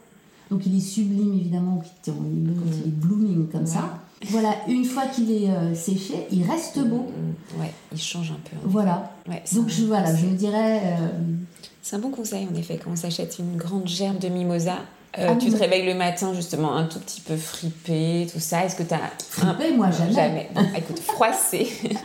Donc 0.50 0.66
il 0.66 0.76
est 0.76 0.80
sublime, 0.80 1.34
évidemment, 1.34 1.82
quand 2.04 2.12
il 2.12 2.88
est 2.88 2.90
blooming 2.90 3.48
comme 3.48 3.66
ça. 3.66 3.98
Voilà, 4.28 4.56
une 4.68 4.84
fois 4.84 5.06
qu'il 5.06 5.30
est 5.30 5.50
euh, 5.50 5.74
séché, 5.74 6.26
il 6.30 6.44
reste 6.44 6.78
beau. 6.78 7.06
Mm, 7.08 7.60
ouais, 7.60 7.72
il 7.92 8.00
change 8.00 8.30
un 8.30 8.40
peu. 8.48 8.56
Voilà. 8.64 9.12
Donc 9.52 9.68
je, 9.68 9.84
voilà, 9.84 10.14
je 10.14 10.26
dirais... 10.26 10.96
C'est 11.82 11.96
un 11.96 11.98
bon 11.98 12.10
conseil, 12.10 12.48
en 12.50 12.54
effet, 12.56 12.80
quand 12.82 12.92
on 12.92 12.96
s'achète 12.96 13.38
une 13.38 13.56
grande 13.56 13.86
gerbe 13.86 14.18
de 14.18 14.28
mimosa, 14.28 14.78
euh, 15.18 15.28
ah 15.30 15.36
tu 15.36 15.50
te 15.50 15.56
réveilles 15.56 15.86
le 15.86 15.94
matin 15.94 16.34
justement 16.34 16.74
un 16.74 16.84
tout 16.84 16.98
petit 16.98 17.20
peu 17.20 17.36
fripé, 17.36 18.26
tout 18.32 18.40
ça. 18.40 18.64
Est-ce 18.64 18.74
que 18.74 18.82
tu 18.82 18.94
as. 18.94 19.12
Fripé, 19.28 19.72
moi 19.72 19.90
jamais. 19.90 20.12
Jamais. 20.12 20.50
écoute, 20.76 20.98
froissé. 20.98 21.68
non, 21.84 21.98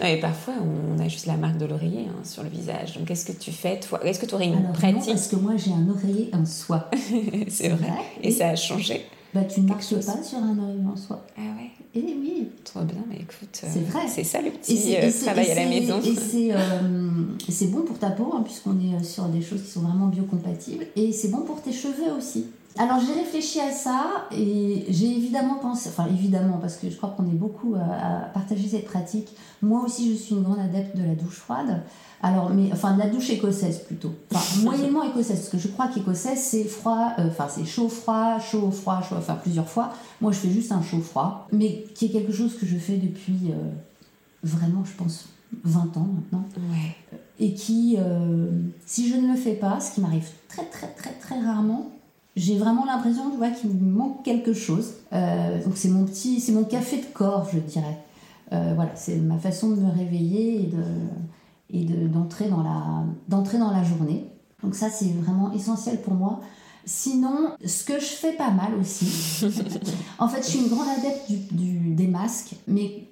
mais 0.00 0.16
parfois, 0.16 0.54
on 0.60 0.98
a 0.98 1.08
juste 1.08 1.26
la 1.26 1.36
marque 1.36 1.58
de 1.58 1.66
l'oreiller 1.66 2.06
hein, 2.08 2.24
sur 2.24 2.42
le 2.42 2.48
visage. 2.48 2.94
Donc, 2.94 3.06
qu'est-ce 3.06 3.26
que 3.26 3.38
tu 3.38 3.52
fais 3.52 3.78
toi 3.78 4.04
Est-ce 4.04 4.18
que 4.18 4.26
tu 4.26 4.34
aurais 4.34 4.46
une 4.46 4.56
Alors, 4.56 4.72
pratique 4.72 5.00
non, 5.00 5.06
Parce 5.06 5.28
que 5.28 5.36
moi, 5.36 5.52
j'ai 5.56 5.72
un 5.72 5.88
oreiller 5.88 6.30
en 6.32 6.44
soie. 6.44 6.90
C'est 7.48 7.68
vrai. 7.68 7.92
Et 8.22 8.32
ça 8.32 8.48
a 8.48 8.56
changé 8.56 9.06
bah, 9.36 9.44
tu 9.44 9.60
ne 9.60 9.68
marches 9.68 9.94
pas 9.94 10.22
sur 10.22 10.38
un 10.38 10.58
oreiller 10.58 10.86
en 10.90 10.96
soie. 10.96 11.22
Ah 11.36 11.40
ouais 11.40 11.70
Eh 11.94 12.00
oui. 12.00 12.48
Trop 12.64 12.80
bien, 12.80 13.04
mais 13.08 13.16
écoute, 13.16 13.48
c'est 13.52 13.66
euh, 13.66 13.90
vrai. 13.90 14.08
C'est 14.08 14.24
ça 14.24 14.40
le 14.40 14.50
petit 14.50 14.96
euh, 14.96 15.10
travail 15.22 15.50
à 15.50 15.54
la 15.54 15.68
maison. 15.68 16.00
Et 16.00 17.52
c'est 17.52 17.66
bon 17.66 17.82
pour 17.82 17.98
ta 17.98 18.10
peau, 18.10 18.32
hein, 18.34 18.42
puisqu'on 18.42 18.78
est 18.80 19.04
sur 19.04 19.24
des 19.24 19.42
choses 19.42 19.62
qui 19.62 19.70
sont 19.70 19.82
vraiment 19.82 20.06
biocompatibles. 20.06 20.86
Et 20.96 21.12
c'est 21.12 21.28
bon 21.28 21.42
pour 21.42 21.60
tes 21.60 21.72
cheveux 21.72 22.12
aussi. 22.16 22.46
Alors 22.78 23.00
j'ai 23.00 23.14
réfléchi 23.14 23.60
à 23.60 23.72
ça 23.72 24.26
et 24.30 24.84
j'ai 24.88 25.16
évidemment 25.16 25.54
pensé, 25.54 25.88
enfin 25.88 26.06
évidemment 26.10 26.58
parce 26.58 26.76
que 26.76 26.90
je 26.90 26.96
crois 26.96 27.14
qu'on 27.16 27.24
est 27.24 27.34
beaucoup 27.34 27.74
à, 27.74 28.26
partager 28.34 28.68
cette 28.68 28.84
pratique. 28.84 29.28
Moi 29.62 29.82
aussi 29.82 30.12
je 30.12 30.16
suis 30.16 30.34
une 30.34 30.42
grande 30.42 30.58
adepte 30.58 30.96
de 30.96 31.02
la 31.02 31.14
douche 31.14 31.36
froide. 31.36 31.82
Alors 32.22 32.50
mais 32.50 32.70
enfin 32.72 32.94
de 32.94 32.98
la 32.98 33.08
douche 33.08 33.30
écossaise 33.30 33.78
plutôt. 33.78 34.14
Enfin 34.32 34.60
moyennement 34.62 35.02
écossaise 35.04 35.38
parce 35.38 35.48
que 35.48 35.58
je 35.58 35.68
crois 35.68 35.88
qu'écossaise 35.88 36.38
c'est 36.38 36.64
froid, 36.64 37.12
euh, 37.18 37.28
enfin 37.28 37.46
c'est 37.48 37.64
chaud 37.64 37.88
froid, 37.88 38.38
chaud 38.38 38.70
froid, 38.70 39.00
chaud, 39.02 39.16
enfin 39.18 39.38
plusieurs 39.40 39.68
fois. 39.68 39.92
Moi 40.20 40.32
je 40.32 40.38
fais 40.38 40.50
juste 40.50 40.72
un 40.72 40.82
chaud 40.82 41.00
froid, 41.00 41.48
mais 41.52 41.84
qui 41.94 42.06
est 42.06 42.10
quelque 42.10 42.32
chose 42.32 42.58
que 42.58 42.66
je 42.66 42.76
fais 42.76 42.96
depuis 42.96 43.50
euh, 43.50 43.70
vraiment 44.42 44.84
je 44.84 44.92
pense 44.92 45.28
20 45.64 45.96
ans 45.96 46.08
maintenant. 46.14 46.44
Ouais. 46.72 46.96
Et 47.38 47.54
qui, 47.54 47.96
euh, 47.98 48.50
si 48.86 49.08
je 49.08 49.16
ne 49.16 49.28
le 49.28 49.36
fais 49.36 49.54
pas, 49.54 49.78
ce 49.80 49.94
qui 49.94 50.00
m'arrive 50.00 50.28
très 50.48 50.64
très 50.64 50.88
très 50.88 51.12
très 51.12 51.38
rarement, 51.40 51.90
j'ai 52.36 52.58
vraiment 52.58 52.84
l'impression 52.84 53.30
tu 53.30 53.38
vois, 53.38 53.50
qu'il 53.50 53.70
me 53.70 53.90
manque 53.90 54.22
quelque 54.22 54.52
chose. 54.52 54.92
Euh, 55.12 55.62
donc 55.64 55.72
c'est 55.76 55.88
mon 55.88 56.04
petit, 56.04 56.40
c'est 56.40 56.52
mon 56.52 56.64
café 56.64 56.98
de 56.98 57.06
corps, 57.06 57.48
je 57.52 57.58
dirais. 57.58 57.98
Euh, 58.52 58.72
voilà, 58.76 58.94
c'est 58.94 59.16
ma 59.16 59.38
façon 59.38 59.70
de 59.70 59.80
me 59.80 59.90
réveiller 59.90 60.62
et 60.62 60.66
de 60.66 60.82
et 61.68 61.84
de, 61.84 62.06
d'entrer 62.06 62.48
dans 62.48 62.62
la 62.62 63.04
d'entrer 63.28 63.58
dans 63.58 63.70
la 63.70 63.82
journée. 63.82 64.26
Donc 64.62 64.74
ça 64.74 64.90
c'est 64.90 65.12
vraiment 65.12 65.52
essentiel 65.52 66.00
pour 66.00 66.14
moi. 66.14 66.40
Sinon, 66.84 67.56
ce 67.64 67.82
que 67.82 67.98
je 67.98 68.04
fais 68.04 68.34
pas 68.34 68.52
mal 68.52 68.72
aussi, 68.80 69.44
en 70.20 70.28
fait, 70.28 70.40
je 70.42 70.46
suis 70.50 70.58
une 70.60 70.68
grande 70.68 70.86
adepte 70.96 71.32
du, 71.52 71.94
des 71.94 72.06
masques, 72.06 72.54
mais 72.68 73.08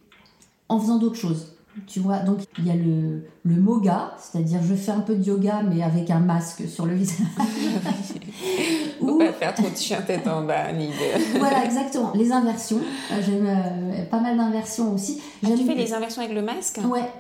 en 0.69 0.79
faisant 0.79 0.99
d'autres 0.99 1.17
choses. 1.17 1.54
Tu 1.87 2.01
vois, 2.01 2.19
donc 2.19 2.39
il 2.59 2.67
y 2.67 2.71
a 2.71 2.75
le, 2.75 3.25
le 3.45 3.57
moga, 3.57 4.15
c'est-à-dire 4.19 4.61
je 4.63 4.75
fais 4.75 4.93
un 4.93 5.01
peu 5.01 5.17
de 5.17 5.25
yoga 5.25 5.63
mais 5.63 5.83
avec 5.83 6.11
un 6.11 6.21
masque 6.21 6.69
sur 6.69 6.87
le 6.87 6.95
visage. 6.95 7.27
Ou 9.01 9.19
pas 9.19 9.33
faire 9.33 9.55
trop 9.55 9.69
de 9.69 9.77
chien 9.77 10.01
tête 10.03 10.27
en 10.27 10.43
bas 10.45 10.73
ni 10.73 10.87
de... 10.89 11.39
voilà, 11.39 11.65
exactement. 11.65 12.13
Les 12.15 12.31
inversions, 12.33 12.81
j'aime 13.25 13.47
euh, 13.47 14.05
pas 14.07 14.21
mal 14.21 14.37
d'inversions 14.37 14.95
aussi. 14.95 15.21
Ah, 15.45 15.49
tu 15.57 15.65
fais 15.65 15.75
les 15.75 15.93
inversions 15.93 16.23
avec 16.23 16.35
le 16.35 16.43
masque? 16.43 16.81
Ouais, 16.89 17.11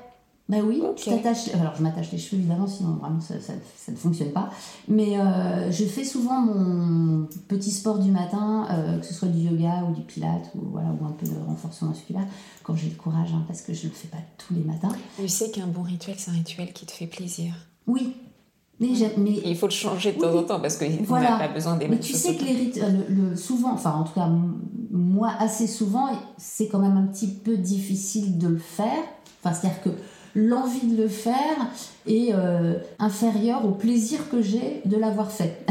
bah 0.46 0.58
oui, 0.62 0.82
tu 0.96 1.08
t'attaches. 1.08 1.54
Alors 1.54 1.74
je 1.74 1.82
m'attache 1.82 2.12
les 2.12 2.18
cheveux 2.18 2.38
évidemment, 2.38 2.66
sinon 2.66 2.96
vraiment 2.96 3.20
ça, 3.20 3.40
ça, 3.40 3.54
ça 3.76 3.92
ne 3.92 3.96
fonctionne 3.96 4.30
pas. 4.30 4.50
Mais 4.88 5.18
euh, 5.18 5.70
je 5.72 5.84
fais 5.86 6.04
souvent 6.04 6.38
mon 6.40 7.26
petit 7.48 7.70
sport 7.70 7.98
du 7.98 8.10
matin, 8.10 8.66
euh, 8.70 8.98
que 8.98 9.06
ce 9.06 9.14
soit 9.14 9.28
du 9.28 9.38
yoga 9.38 9.84
ou 9.88 9.94
du 9.94 10.02
pilates 10.02 10.50
ou, 10.54 10.68
voilà, 10.70 10.88
ou 11.00 11.06
un 11.06 11.12
peu 11.12 11.26
de 11.26 11.32
renforcement 11.46 11.88
musculaire, 11.88 12.26
quand 12.62 12.76
j'ai 12.76 12.90
le 12.90 12.96
courage, 12.96 13.30
hein, 13.34 13.42
parce 13.46 13.62
que 13.62 13.72
je 13.72 13.86
ne 13.86 13.92
le 13.92 13.94
fais 13.94 14.08
pas 14.08 14.18
tous 14.36 14.52
les 14.52 14.64
matins. 14.64 14.90
Tu 15.18 15.28
sais 15.28 15.50
qu'un 15.50 15.66
bon 15.66 15.82
rituel, 15.82 16.16
c'est 16.18 16.30
un 16.30 16.34
rituel 16.34 16.74
qui 16.74 16.84
te 16.84 16.92
fait 16.92 17.06
plaisir. 17.06 17.54
Oui. 17.86 18.14
Mais, 18.80 18.88
mais 19.16 19.40
il 19.46 19.56
faut 19.56 19.68
le 19.68 19.72
changer 19.72 20.12
de 20.12 20.20
temps 20.20 20.36
en 20.36 20.42
temps 20.42 20.60
parce 20.60 20.76
qu'on 20.76 20.90
voilà. 21.04 21.30
n'a 21.30 21.38
pas 21.38 21.48
besoin 21.48 21.76
des 21.76 21.86
Mais 21.86 22.00
tu 22.00 22.12
sais 22.12 22.34
que 22.34 22.44
les 22.44 22.52
rituels, 22.52 23.06
le, 23.08 23.36
souvent, 23.36 23.72
enfin 23.72 23.92
en 23.92 24.02
tout 24.02 24.14
cas 24.14 24.28
moi 24.90 25.32
assez 25.38 25.68
souvent, 25.68 26.08
c'est 26.36 26.66
quand 26.66 26.80
même 26.80 26.96
un 26.96 27.06
petit 27.06 27.28
peu 27.28 27.56
difficile 27.56 28.36
de 28.36 28.48
le 28.48 28.58
faire. 28.58 29.04
Enfin, 29.42 29.54
c'est-à-dire 29.54 29.82
que 29.82 29.90
l'envie 30.34 30.86
de 30.86 31.02
le 31.02 31.08
faire 31.08 31.68
est 32.06 32.30
euh, 32.32 32.74
inférieure 32.98 33.64
au 33.64 33.70
plaisir 33.70 34.28
que 34.30 34.42
j'ai 34.42 34.82
de 34.84 34.96
l'avoir 34.96 35.30
fait. 35.30 35.64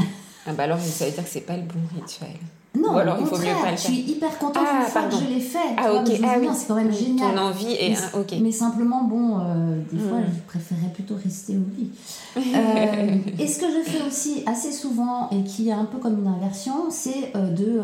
ah 0.47 0.53
bah 0.53 0.63
alors 0.63 0.79
ça 0.79 1.05
veut 1.05 1.11
dire 1.11 1.23
que 1.23 1.29
c'est 1.29 1.41
pas 1.41 1.57
le 1.57 1.63
bon 1.63 1.79
rituel. 1.95 2.37
Non, 2.75 2.97
alors, 2.97 3.17
il 3.19 3.27
faut 3.27 3.37
mieux 3.37 3.43
pas 3.43 3.71
le 3.71 3.77
faire. 3.77 3.77
Je 3.77 3.81
suis 3.81 3.99
hyper 4.11 4.35
contente 4.39 4.65
ah, 4.67 4.79
une 4.83 4.91
fois 4.91 5.03
que 5.03 5.15
je 5.15 5.31
l'ai 5.31 5.39
fait. 5.39 5.59
Ah, 5.77 5.93
ok. 5.93 6.09
ah, 6.23 6.37
oui. 6.41 6.47
C'est 6.55 6.67
quand 6.67 6.75
même 6.75 6.91
génial. 6.91 7.35
Ton 7.35 7.41
envie 7.41 7.73
est. 7.73 7.89
Mais, 7.91 8.19
ok. 8.19 8.33
mais 8.41 8.51
simplement, 8.51 9.03
bon, 9.03 9.37
euh, 9.37 9.77
des 9.91 9.99
fois, 9.99 10.17
hmm. 10.17 10.25
je 10.33 10.41
préférais 10.47 10.91
plutôt 10.91 11.15
rester 11.23 11.53
au 11.53 11.79
lit. 11.79 11.91
Euh, 12.35 13.17
et 13.37 13.47
ce 13.47 13.59
que 13.59 13.67
je 13.67 13.87
fais 13.87 14.03
aussi 14.07 14.43
assez 14.47 14.71
souvent, 14.71 15.29
et 15.29 15.43
qui 15.43 15.69
est 15.69 15.73
un 15.73 15.85
peu 15.85 15.99
comme 15.99 16.17
une 16.19 16.27
inversion, 16.27 16.89
c'est 16.89 17.31
de 17.35 17.79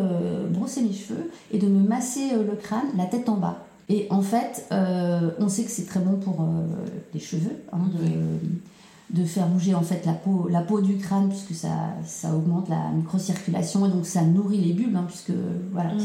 brosser 0.50 0.82
mes 0.82 0.92
cheveux 0.92 1.30
et 1.52 1.60
de 1.60 1.68
me 1.68 1.88
masser 1.88 2.32
le 2.32 2.56
crâne, 2.56 2.88
la 2.98 3.06
tête 3.06 3.30
en 3.30 3.36
bas. 3.36 3.64
Et 3.90 4.06
en 4.12 4.22
fait, 4.22 4.68
euh, 4.72 5.32
on 5.40 5.50
sait 5.50 5.64
que 5.64 5.72
c'est 5.72 5.88
très 5.88 6.00
bon 6.00 6.18
pour 6.18 6.42
euh, 6.42 6.66
les 7.14 7.20
cheveux, 7.20 7.58
hein, 7.74 7.80
de, 7.92 9.20
de, 9.20 9.26
faire 9.26 9.48
bouger 9.48 9.74
en 9.74 9.82
fait 9.82 10.06
la 10.06 10.14
peau, 10.14 10.48
la 10.48 10.62
peau 10.62 10.80
du 10.80 10.98
crâne, 10.98 11.30
puisque 11.30 11.56
ça, 11.56 11.96
ça 12.06 12.36
augmente 12.36 12.70
la 12.70 12.90
microcirculation 12.92 13.88
et 13.88 13.90
donc 13.90 14.06
ça 14.06 14.22
nourrit 14.22 14.62
les 14.62 14.74
bulbes, 14.74 14.96
hein, 14.96 15.06
puisque 15.08 15.32
voilà, 15.72 15.96
mmh. 15.96 16.00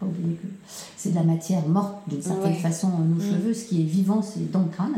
pas 0.00 0.06
oublier 0.06 0.34
que 0.34 0.48
c'est 0.96 1.10
de 1.10 1.14
la 1.14 1.22
matière 1.22 1.66
morte 1.68 1.94
d'une 2.08 2.22
certaine 2.22 2.56
façon, 2.56 2.88
nos 2.88 3.22
mmh. 3.22 3.30
cheveux, 3.30 3.54
ce 3.54 3.66
qui 3.66 3.82
est 3.82 3.84
vivant, 3.84 4.22
c'est 4.22 4.50
dans 4.50 4.62
le 4.62 4.68
crâne. 4.68 4.96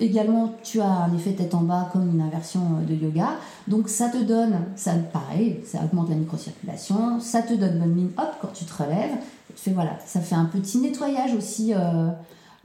Également, 0.00 0.54
tu 0.64 0.80
as 0.80 0.90
un 0.90 1.14
effet 1.14 1.32
tête 1.32 1.54
en 1.54 1.60
bas 1.60 1.90
comme 1.92 2.10
une 2.10 2.22
inversion 2.22 2.62
euh, 2.80 2.84
de 2.84 2.94
yoga. 2.94 3.28
Donc 3.68 3.88
ça 3.88 4.08
te 4.08 4.16
donne, 4.16 4.56
ça 4.74 4.94
pareil, 5.12 5.60
ça 5.66 5.78
augmente 5.84 6.08
la 6.08 6.16
microcirculation, 6.16 7.20
ça 7.20 7.42
te 7.42 7.54
donne 7.54 7.78
bonne 7.78 7.92
mine, 7.92 8.10
hop, 8.16 8.30
quand 8.40 8.52
tu 8.54 8.64
te 8.64 8.82
relèves, 8.82 9.12
fais, 9.60 9.72
voilà, 9.72 9.98
ça 10.04 10.20
fait 10.20 10.34
un 10.34 10.46
petit 10.46 10.78
nettoyage 10.78 11.34
aussi 11.34 11.72
euh, 11.74 12.08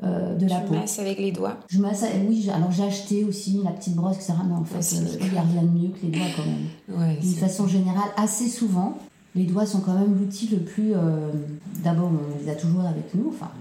euh, 0.04 0.36
de 0.36 0.48
la 0.48 0.60
peau. 0.60 0.74
Tu 0.74 0.80
masses 0.80 1.00
avec 1.00 1.20
les 1.20 1.32
doigts 1.32 1.58
Je 1.68 1.80
masse, 1.80 2.06
oui, 2.28 2.50
alors 2.54 2.72
j'ai 2.72 2.84
acheté 2.84 3.24
aussi 3.24 3.62
la 3.64 3.72
petite 3.72 3.96
brosse, 3.96 4.16
etc. 4.16 4.34
Mais 4.48 4.56
en 4.56 4.64
fait, 4.64 4.96
il 5.22 5.32
n'y 5.32 5.38
a 5.38 5.42
rien 5.42 5.64
de 5.64 5.80
mieux 5.80 5.90
que 5.90 6.06
les 6.06 6.12
doigts 6.12 6.28
quand 6.36 6.46
même. 6.46 7.16
D'une 7.20 7.36
façon 7.36 7.68
générale, 7.68 8.10
assez 8.18 8.48
souvent, 8.48 8.98
les 9.36 9.44
doigts 9.44 9.66
sont 9.66 9.82
quand 9.82 9.94
même 9.94 10.18
l'outil 10.18 10.48
le 10.48 10.60
plus... 10.60 10.94
D'abord, 11.84 12.12
on 12.12 12.44
les 12.44 12.50
a 12.50 12.56
toujours 12.56 12.82
avec 12.82 13.14
nous, 13.14 13.30
enfin 13.30 13.52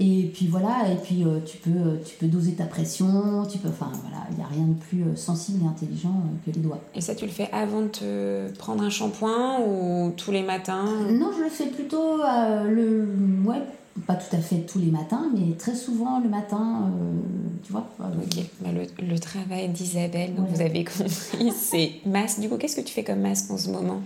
et 0.00 0.30
puis 0.34 0.46
voilà, 0.46 0.90
et 0.90 0.96
puis 0.96 1.24
euh, 1.24 1.40
tu, 1.44 1.58
peux, 1.58 1.70
euh, 1.70 1.96
tu 2.04 2.16
peux 2.16 2.26
doser 2.26 2.52
ta 2.52 2.64
pression, 2.64 3.44
tu 3.50 3.58
peux, 3.58 3.68
enfin 3.68 3.90
voilà, 4.02 4.26
il 4.30 4.36
n'y 4.36 4.42
a 4.42 4.46
rien 4.46 4.66
de 4.66 4.74
plus 4.74 5.02
euh, 5.02 5.16
sensible 5.16 5.64
et 5.64 5.68
intelligent 5.68 6.22
que 6.44 6.50
les 6.50 6.60
doigts. 6.60 6.80
Et 6.94 7.00
ça, 7.00 7.14
tu 7.14 7.26
le 7.26 7.30
fais 7.30 7.48
avant 7.52 7.82
de 7.82 7.88
te 7.88 8.58
prendre 8.58 8.82
un 8.82 8.90
shampoing 8.90 9.60
ou 9.60 10.12
tous 10.16 10.30
les 10.32 10.42
matins 10.42 10.84
Non, 11.10 11.30
je 11.36 11.44
le 11.44 11.50
fais 11.50 11.66
plutôt 11.66 12.18
le, 12.18 13.08
ouais, 13.44 13.62
pas 14.06 14.14
tout 14.14 14.34
à 14.34 14.38
fait 14.38 14.60
tous 14.60 14.78
les 14.78 14.90
matins, 14.90 15.30
mais 15.34 15.54
très 15.56 15.74
souvent 15.74 16.18
le 16.20 16.28
matin, 16.28 16.90
euh, 16.90 17.12
tu 17.62 17.72
vois. 17.72 17.86
Ok, 18.00 18.44
bah, 18.60 18.70
le, 18.72 19.18
travail 19.18 19.68
d'Isabelle, 19.68 20.34
donc 20.34 20.48
vous 20.48 20.60
avez 20.60 20.84
compris, 20.84 21.52
c'est 21.56 21.92
masque. 22.06 22.40
Du 22.40 22.48
coup, 22.48 22.56
qu'est-ce 22.56 22.76
que 22.76 22.80
tu 22.80 22.92
fais 22.92 23.04
comme 23.04 23.20
masque 23.20 23.50
en 23.50 23.58
ce 23.58 23.68
moment? 23.68 24.00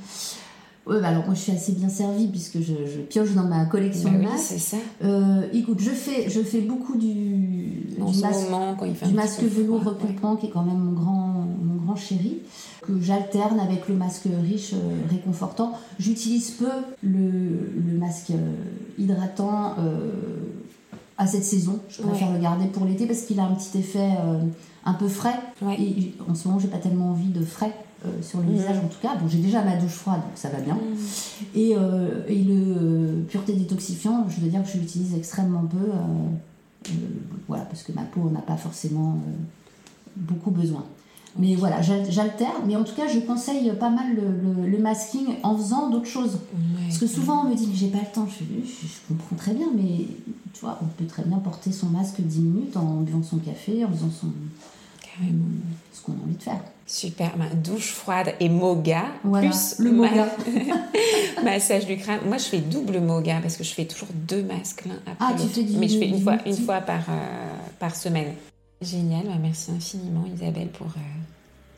Ouais, 0.87 1.01
bah 1.01 1.09
alors 1.09 1.25
moi 1.25 1.35
je 1.35 1.40
suis 1.40 1.53
assez 1.53 1.72
bien 1.72 1.88
servie 1.88 2.29
puisque 2.29 2.61
je, 2.61 2.75
pioche 3.09 3.35
dans 3.35 3.42
ma 3.42 3.64
collection 3.64 4.09
bah 4.09 4.18
de 4.18 4.22
masques. 4.22 4.44
c'est 4.46 4.59
ça. 4.59 4.77
Euh, 5.03 5.42
écoute, 5.53 5.81
je 5.81 5.90
fais, 5.90 6.31
je 6.31 6.40
fais 6.40 6.61
beaucoup 6.61 6.96
du, 6.96 7.96
du 7.96 8.20
masque, 8.20 8.49
moment, 8.49 8.77
quand 8.79 8.85
il 8.85 8.94
fait 8.94 9.07
du 9.07 9.14
masque 9.14 9.42
velours 9.42 9.83
recoupant 9.83 10.37
qui 10.37 10.46
est 10.46 10.51
quand 10.51 10.62
même 10.62 10.79
mon 10.79 10.92
grand, 10.92 11.44
mon 11.61 11.75
grand 11.85 11.96
chéri, 11.96 12.38
que 12.83 13.01
j'alterne 13.01 13.59
avec 13.59 13.88
le 13.88 13.96
masque 13.96 14.29
riche 14.44 14.75
euh, 14.75 15.11
réconfortant. 15.11 15.72
J'utilise 15.99 16.53
peu 16.53 16.70
le, 17.03 17.72
le 17.85 17.99
masque 17.99 18.31
euh, 18.31 18.55
hydratant 18.96 19.75
à 21.18 21.27
cette 21.27 21.44
saison. 21.44 21.81
Je 21.88 22.03
préfère 22.03 22.33
le 22.33 22.38
garder 22.38 22.66
pour 22.66 22.85
l'été 22.85 23.07
parce 23.07 23.22
qu'il 23.22 23.40
a 23.40 23.44
un 23.44 23.55
petit 23.55 23.79
effet 23.79 24.11
un 24.85 24.94
peu 24.94 25.09
frais. 25.09 25.35
Et 25.79 26.12
en 26.29 26.35
ce 26.35 26.46
moment, 26.46 26.61
j'ai 26.61 26.68
pas 26.68 26.79
tellement 26.79 27.11
envie 27.11 27.31
de 27.31 27.44
frais. 27.44 27.72
Euh, 28.06 28.22
sur 28.22 28.40
le 28.40 28.46
mm. 28.46 28.52
visage 28.52 28.76
en 28.78 28.88
tout 28.88 28.98
cas. 29.00 29.16
Bon, 29.16 29.28
j'ai 29.28 29.38
déjà 29.38 29.62
ma 29.62 29.76
douche 29.76 29.92
froide, 29.92 30.20
donc 30.20 30.36
ça 30.36 30.48
va 30.48 30.60
bien. 30.60 30.74
Mm. 30.74 30.96
Et, 31.54 31.74
euh, 31.76 32.22
et, 32.28 32.42
le 32.42 32.54
euh, 32.54 33.22
pureté 33.28 33.52
détoxifiant, 33.54 34.26
je 34.28 34.40
veux 34.40 34.48
dire 34.48 34.62
que 34.62 34.68
je 34.68 34.78
l'utilise 34.78 35.14
extrêmement 35.14 35.64
peu. 35.64 36.92
voilà, 37.48 37.64
parce 37.64 37.82
que 37.82 37.92
ma 37.92 38.02
peau 38.02 38.30
n'a 38.30 38.40
pas 38.40 38.56
forcément 38.56 39.18
beaucoup 40.16 40.50
besoin. 40.50 40.84
Mais 41.38 41.54
voilà, 41.54 41.82
j'alterne. 41.82 42.62
Mais 42.66 42.76
en 42.76 42.84
tout 42.84 42.94
cas, 42.94 43.08
je 43.08 43.18
conseille 43.18 43.70
pas 43.78 43.90
mal 43.90 44.06
le, 44.14 44.66
le, 44.66 44.78
masking 44.78 45.34
en 45.42 45.56
faisant 45.56 45.90
d'autres 45.90 46.06
choses. 46.06 46.38
Parce 46.86 46.98
que 46.98 47.06
souvent, 47.06 47.44
on 47.44 47.50
me 47.50 47.54
dit, 47.54 47.66
mais 47.66 47.74
j'ai 47.74 47.88
pas 47.88 47.98
le 47.98 48.14
temps. 48.14 48.26
Je, 48.26 48.44
je, 48.64 48.86
comprends 49.08 49.36
très 49.36 49.52
bien, 49.52 49.66
mais 49.76 50.06
tu 50.54 50.60
vois, 50.62 50.78
on 50.80 50.86
peut 50.86 51.04
très 51.04 51.24
bien 51.24 51.36
porter 51.38 51.72
son 51.72 51.88
masque 51.88 52.22
10 52.22 52.40
minutes 52.40 52.76
en 52.78 53.02
buvant 53.02 53.22
son 53.22 53.36
café, 53.36 53.84
en 53.84 53.90
faisant 53.90 54.10
son, 54.10 54.28
ce 55.92 56.02
qu'on 56.02 56.12
a 56.12 56.24
envie 56.24 56.36
de 56.36 56.42
faire. 56.42 56.60
Super, 56.88 57.33
douche 57.64 57.90
froide 57.90 58.35
et 58.38 58.49
moga, 58.49 59.07
plus 59.22 59.81
le 59.81 59.90
moga. 59.90 60.29
massage 61.44 61.85
du 61.85 61.96
crâne. 61.96 62.20
Moi, 62.27 62.38
je 62.38 62.44
fais 62.44 62.59
double 62.59 63.01
moga 63.01 63.40
parce 63.42 63.57
que 63.57 63.64
je 63.64 63.75
fais 63.75 63.87
toujours 63.87 64.09
deux 64.12 64.44
masques 64.44 64.85
l'un 64.87 64.94
après 65.07 65.16
Ah, 65.18 65.35
tu 65.37 65.49
fais 65.49 65.66
Mais 65.79 65.88
je 65.88 65.99
fais 65.99 66.09
une 66.09 66.20
fois, 66.20 66.38
une 66.46 66.57
fois 66.57 66.81
par, 66.81 67.03
euh, 67.09 67.57
par 67.81 67.96
semaine. 67.96 68.35
Génial, 68.81 69.25
bah, 69.25 69.33
merci 69.40 69.72
infiniment 69.72 70.25
Isabelle 70.33 70.68
pour 70.68 70.87
euh, 70.87 71.01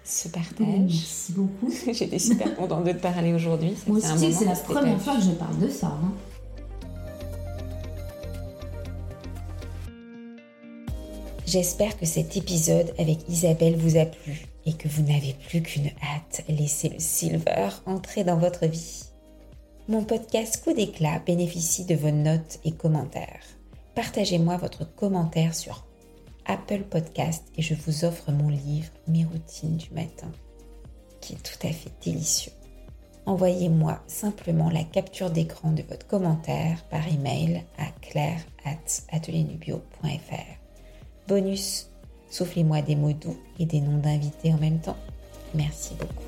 ce 0.04 0.28
partage. 0.28 0.66
Merci 0.66 1.32
beaucoup. 1.32 1.72
J'étais 1.92 2.18
super 2.18 2.54
contente 2.54 2.84
de 2.84 2.92
te 2.92 3.00
parler 3.00 3.32
aujourd'hui. 3.32 3.74
Moi 3.86 3.98
aussi, 3.98 4.32
c'est 4.32 4.44
la 4.44 4.52
première 4.52 5.00
fois 5.00 5.16
que 5.16 5.22
je 5.22 5.30
parle 5.30 5.58
de 5.58 5.68
ça. 5.68 5.86
Hein. 5.86 6.12
J'espère 11.46 11.98
que 11.98 12.04
cet 12.04 12.36
épisode 12.36 12.92
avec 12.98 13.26
Isabelle 13.30 13.76
vous 13.76 13.96
a 13.96 14.04
plu 14.04 14.44
et 14.68 14.74
que 14.74 14.86
vous 14.86 15.02
n'avez 15.02 15.34
plus 15.48 15.62
qu'une 15.62 15.90
hâte, 16.02 16.44
laisser 16.46 16.90
le 16.90 16.98
silver 16.98 17.70
entrer 17.86 18.22
dans 18.22 18.36
votre 18.36 18.66
vie. 18.66 19.04
Mon 19.88 20.04
podcast 20.04 20.62
Coup 20.62 20.74
d'éclat 20.74 21.20
bénéficie 21.20 21.86
de 21.86 21.94
vos 21.94 22.10
notes 22.10 22.58
et 22.66 22.72
commentaires. 22.72 23.46
Partagez-moi 23.94 24.58
votre 24.58 24.84
commentaire 24.84 25.54
sur 25.54 25.86
Apple 26.44 26.82
Podcast 26.82 27.46
et 27.56 27.62
je 27.62 27.72
vous 27.72 28.04
offre 28.04 28.30
mon 28.30 28.50
livre 28.50 28.90
Mes 29.06 29.24
routines 29.24 29.78
du 29.78 29.90
matin, 29.94 30.30
qui 31.22 31.32
est 31.32 31.42
tout 31.42 31.66
à 31.66 31.72
fait 31.72 31.92
délicieux. 32.04 32.52
Envoyez-moi 33.24 34.02
simplement 34.06 34.68
la 34.68 34.84
capture 34.84 35.30
d'écran 35.30 35.72
de 35.72 35.82
votre 35.88 36.06
commentaire 36.06 36.84
par 36.90 37.08
email 37.08 37.64
à 37.78 37.86
claire@atelierNubio.fr. 38.02 40.58
Bonus, 41.26 41.88
soufflez-moi 42.30 42.82
des 42.82 42.96
mots 42.96 43.12
doux 43.12 43.36
et 43.58 43.66
des 43.66 43.80
noms 43.80 43.98
d'invités 43.98 44.52
en 44.52 44.58
même 44.58 44.80
temps. 44.80 44.96
Merci 45.54 45.94
beaucoup. 45.94 46.27